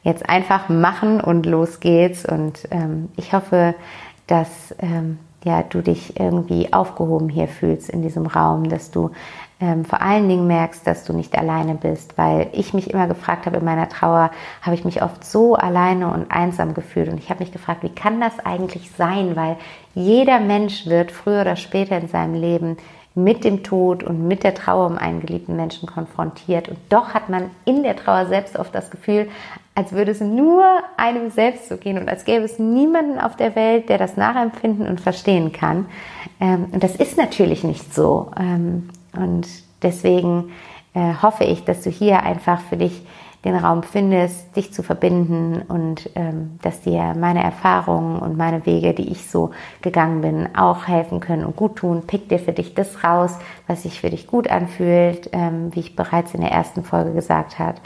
jetzt 0.04 0.30
einfach 0.30 0.70
machen 0.70 1.22
und 1.22 1.46
los 1.46 1.80
geht's. 1.80 2.26
Und 2.26 2.68
ähm, 2.70 3.10
ich 3.16 3.34
hoffe, 3.34 3.74
dass 4.28 4.76
ähm, 4.80 5.18
ja, 5.44 5.64
du 5.64 5.82
dich 5.82 6.20
irgendwie 6.20 6.72
aufgehoben 6.72 7.30
hier 7.30 7.48
fühlst 7.48 7.90
in 7.90 8.02
diesem 8.02 8.28
Raum, 8.28 8.70
dass 8.70 8.92
du 8.92 9.12
ähm, 9.60 9.86
vor 9.86 10.02
allen 10.02 10.28
Dingen 10.28 10.48
merkst, 10.48 10.86
dass 10.86 11.06
du 11.06 11.14
nicht 11.14 11.38
alleine 11.38 11.76
bist, 11.76 12.18
weil 12.18 12.50
ich 12.54 12.74
mich 12.74 12.90
immer 12.90 13.08
gefragt 13.08 13.46
habe, 13.46 13.58
in 13.58 13.66
meiner 13.66 13.90
Trauer 13.90 14.32
habe 14.62 14.76
ich 14.76 14.86
mich 14.86 15.02
oft 15.02 15.24
so 15.26 15.56
alleine 15.56 16.12
und 16.12 16.32
einsam 16.32 16.74
gefühlt 16.74 17.10
und 17.10 17.18
ich 17.18 17.30
habe 17.30 17.42
mich 17.42 17.52
gefragt, 17.52 17.84
wie 17.84 17.90
kann 17.90 18.22
das 18.22 18.40
eigentlich 18.46 18.92
sein, 18.92 19.36
weil 19.36 19.58
jeder 19.96 20.40
Mensch 20.40 20.86
wird 20.86 21.12
früher 21.12 21.42
oder 21.42 21.56
später 21.56 21.98
in 21.98 22.08
seinem 22.08 22.36
Leben 22.36 22.78
mit 23.16 23.44
dem 23.44 23.64
Tod 23.64 24.04
und 24.04 24.28
mit 24.28 24.44
der 24.44 24.56
Trauer 24.56 24.88
um 24.88 24.98
einen 24.98 25.22
geliebten 25.22 25.56
Menschen 25.56 25.88
konfrontiert. 25.88 26.68
Und 26.68 26.80
doch 26.90 27.14
hat 27.14 27.30
man 27.30 27.52
in 27.66 27.84
der 27.84 27.96
Trauer 27.96 28.26
selbst 28.26 28.58
oft 28.58 28.74
das 28.74 28.90
Gefühl, 28.90 29.30
als 29.76 29.92
würde 29.92 30.12
es 30.12 30.22
nur 30.22 30.64
einem 30.98 31.30
selbst 31.30 31.70
so 31.70 31.78
gehen 31.78 31.98
und 31.98 32.10
als 32.10 32.26
gäbe 32.26 32.44
es 32.44 32.60
niemanden 32.60 33.20
auf 33.20 33.36
der 33.36 33.56
Welt, 33.56 33.90
der 33.90 33.98
das 33.98 34.18
nachempfinden 34.18 34.88
und 34.88 35.00
verstehen 35.00 35.52
kann. 35.52 35.86
Ähm, 36.40 36.68
und 36.72 36.84
das 36.84 36.96
ist 36.96 37.18
natürlich 37.18 37.64
nicht 37.64 37.94
so. 37.94 38.32
Ähm, 38.40 38.90
und 39.16 39.48
deswegen 39.84 40.52
äh, 40.94 41.14
hoffe 41.22 41.44
ich, 41.44 41.64
dass 41.64 41.82
du 41.82 41.90
hier 41.90 42.24
einfach 42.24 42.62
für 42.62 42.78
dich 42.78 43.04
den 43.46 43.56
Raum 43.56 43.84
findest, 43.84 44.56
dich 44.56 44.74
zu 44.74 44.84
verbinden 44.84 45.62
und 45.68 46.10
ähm, 46.16 46.60
dass 46.62 46.82
dir 46.82 47.14
meine 47.18 47.44
Erfahrungen 47.44 48.20
und 48.20 48.38
meine 48.38 48.66
Wege, 48.66 48.94
die 48.94 49.12
ich 49.12 49.30
so 49.30 49.52
gegangen 49.82 50.22
bin, 50.22 50.56
auch 50.56 50.88
helfen 50.88 51.20
können 51.20 51.44
und 51.44 51.56
gut 51.56 51.78
tun. 51.78 52.04
Pick 52.08 52.30
dir 52.30 52.40
für 52.40 52.54
dich 52.54 52.74
das 52.74 53.04
raus, 53.04 53.38
was 53.68 53.84
sich 53.84 54.00
für 54.00 54.10
dich 54.10 54.28
gut 54.28 54.50
anfühlt, 54.50 55.30
ähm, 55.34 55.76
wie 55.76 55.82
ich 55.82 55.96
bereits 55.96 56.34
in 56.34 56.42
der 56.42 56.52
ersten 56.52 56.84
Folge 56.84 57.14
gesagt 57.14 57.60
habe 57.60 57.80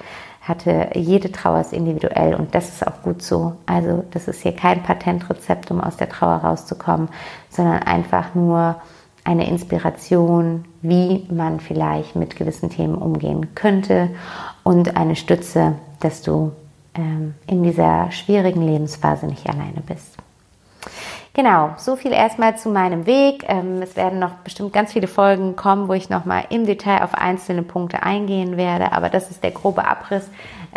hatte, 0.47 0.91
jede 0.95 1.31
Trauer 1.31 1.61
ist 1.61 1.73
individuell 1.73 2.35
und 2.35 2.55
das 2.55 2.69
ist 2.69 2.87
auch 2.87 3.01
gut 3.01 3.21
so. 3.21 3.57
Also 3.65 4.05
das 4.11 4.27
ist 4.27 4.41
hier 4.41 4.55
kein 4.55 4.81
Patentrezept, 4.81 5.71
um 5.71 5.81
aus 5.81 5.97
der 5.97 6.09
Trauer 6.09 6.37
rauszukommen, 6.37 7.09
sondern 7.49 7.83
einfach 7.83 8.33
nur 8.33 8.77
eine 9.27 9.47
Inspiration, 9.47 10.63
wie 10.81 11.27
man 11.29 11.59
vielleicht 11.59 12.15
mit 12.15 12.37
gewissen 12.37 12.69
Themen 12.69 12.95
umgehen 12.95 13.53
könnte 13.55 14.09
und 14.63 14.95
eine 14.95 15.17
Stütze, 15.17 15.75
dass 15.99 16.21
du 16.21 16.53
ähm, 16.95 17.35
in 17.45 17.61
dieser 17.61 18.09
schwierigen 18.11 18.61
Lebensphase 18.61 19.27
nicht 19.27 19.47
alleine 19.49 19.81
bist. 19.85 20.15
Genau, 21.33 21.71
so 21.77 21.97
viel 21.97 22.13
erstmal 22.13 22.57
zu 22.57 22.69
meinem 22.69 23.05
Weg. 23.05 23.43
Ähm, 23.47 23.81
es 23.81 23.97
werden 23.97 24.17
noch 24.17 24.31
bestimmt 24.45 24.71
ganz 24.71 24.93
viele 24.93 25.07
Folgen 25.07 25.57
kommen, 25.57 25.89
wo 25.89 25.93
ich 25.93 26.09
nochmal 26.09 26.45
im 26.49 26.65
Detail 26.65 27.03
auf 27.03 27.13
einzelne 27.13 27.63
Punkte 27.63 28.03
eingehen 28.03 28.55
werde, 28.55 28.93
aber 28.93 29.09
das 29.09 29.29
ist 29.29 29.43
der 29.43 29.51
grobe 29.51 29.85
Abriss 29.85 30.27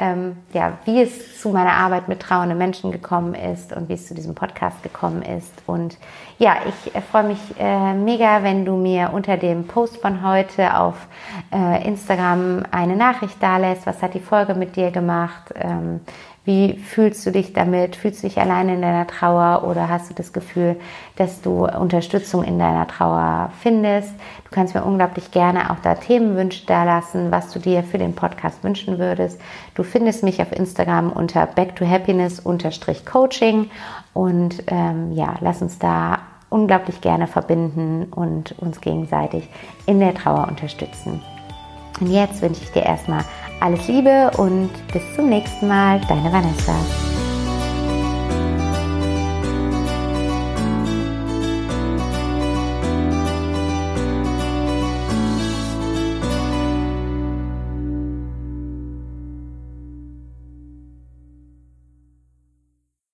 ähm, 0.01 0.39
ja, 0.55 0.79
wie 0.87 1.03
es 1.03 1.41
zu 1.41 1.51
meiner 1.51 1.75
Arbeit 1.75 2.09
mit 2.09 2.21
trauenden 2.21 2.57
Menschen 2.57 2.91
gekommen 2.91 3.35
ist 3.35 3.73
und 3.75 3.89
wie 3.89 3.93
es 3.93 4.07
zu 4.07 4.15
diesem 4.15 4.35
Podcast 4.35 4.83
gekommen 4.83 5.23
ist. 5.23 5.53
Und 5.67 5.99
ja, 6.39 6.57
ich 6.67 6.95
äh, 6.95 7.03
freue 7.03 7.25
mich 7.25 7.39
äh, 7.59 7.93
mega, 7.93 8.43
wenn 8.43 8.65
du 8.65 8.77
mir 8.77 9.11
unter 9.13 9.37
dem 9.37 9.67
Post 9.67 9.99
von 9.99 10.27
heute 10.27 10.77
auf 10.77 10.95
äh, 11.53 11.87
Instagram 11.87 12.65
eine 12.71 12.97
Nachricht 12.97 13.37
da 13.41 13.59
lässt. 13.59 13.87
Was 13.87 14.01
hat 14.03 14.15
die 14.15 14.21
Folge 14.21 14.55
mit 14.55 14.75
dir 14.75 14.91
gemacht? 14.91 15.53
Ähm, 15.55 16.01
wie 16.45 16.79
fühlst 16.79 17.27
du 17.27 17.33
dich 17.33 17.53
damit? 17.53 17.97
Fühlst 17.97 18.23
du 18.23 18.27
dich 18.27 18.39
alleine 18.39 18.75
in 18.75 18.83
deiner 18.83 19.07
Trauer 19.07 19.65
oder 19.69 19.89
hast 19.91 20.09
du 20.09 20.15
das 20.15 20.33
Gefühl, 20.33 20.77
dass 21.17 21.43
du 21.43 21.67
Unterstützung 21.67 22.43
in 22.45 22.59
deiner 22.59 22.89
Trauer 22.89 23.51
findest? 23.61 24.11
Du 24.45 24.51
kannst 24.51 24.75
mir 24.75 24.83
unglaublich 24.83 25.31
gerne 25.33 25.71
auch 25.71 25.81
da 25.83 25.95
Themenwünsche 25.95 26.65
da 26.67 26.85
lassen, 26.85 27.31
was 27.31 27.53
du 27.53 27.59
dir 27.59 27.83
für 27.83 27.99
den 27.99 28.15
Podcast 28.15 28.65
wünschen 28.65 28.99
würdest. 28.99 29.39
Du 29.75 29.83
findest 29.83 30.23
mich 30.23 30.41
auf 30.41 30.51
Instagram 30.53 31.13
unter 31.13 31.47
back 31.47 31.77
to 31.77 31.87
happiness 31.87 32.43
coaching 33.05 33.71
und 34.15 34.63
ähm, 34.69 35.13
ja, 35.13 35.35
lass 35.41 35.61
uns 35.61 35.79
da 35.79 36.21
unglaublich 36.49 37.03
gerne 37.03 37.27
verbinden 37.27 38.05
und 38.11 38.59
uns 38.59 38.81
gegenseitig 38.81 39.49
in 39.87 40.01
der 40.01 40.15
Trauer 40.15 40.49
unterstützen. 40.49 41.23
Und 42.01 42.09
jetzt 42.09 42.41
wünsche 42.41 42.63
ich 42.63 42.73
dir 42.73 42.83
erstmal 42.83 43.25
alles 43.61 43.87
Liebe 43.89 44.31
und 44.37 44.71
bis 44.93 45.03
zum 45.15 45.29
nächsten 45.29 45.69
Mal, 45.69 46.01
deine 46.09 46.33
Vanessa. 46.33 46.75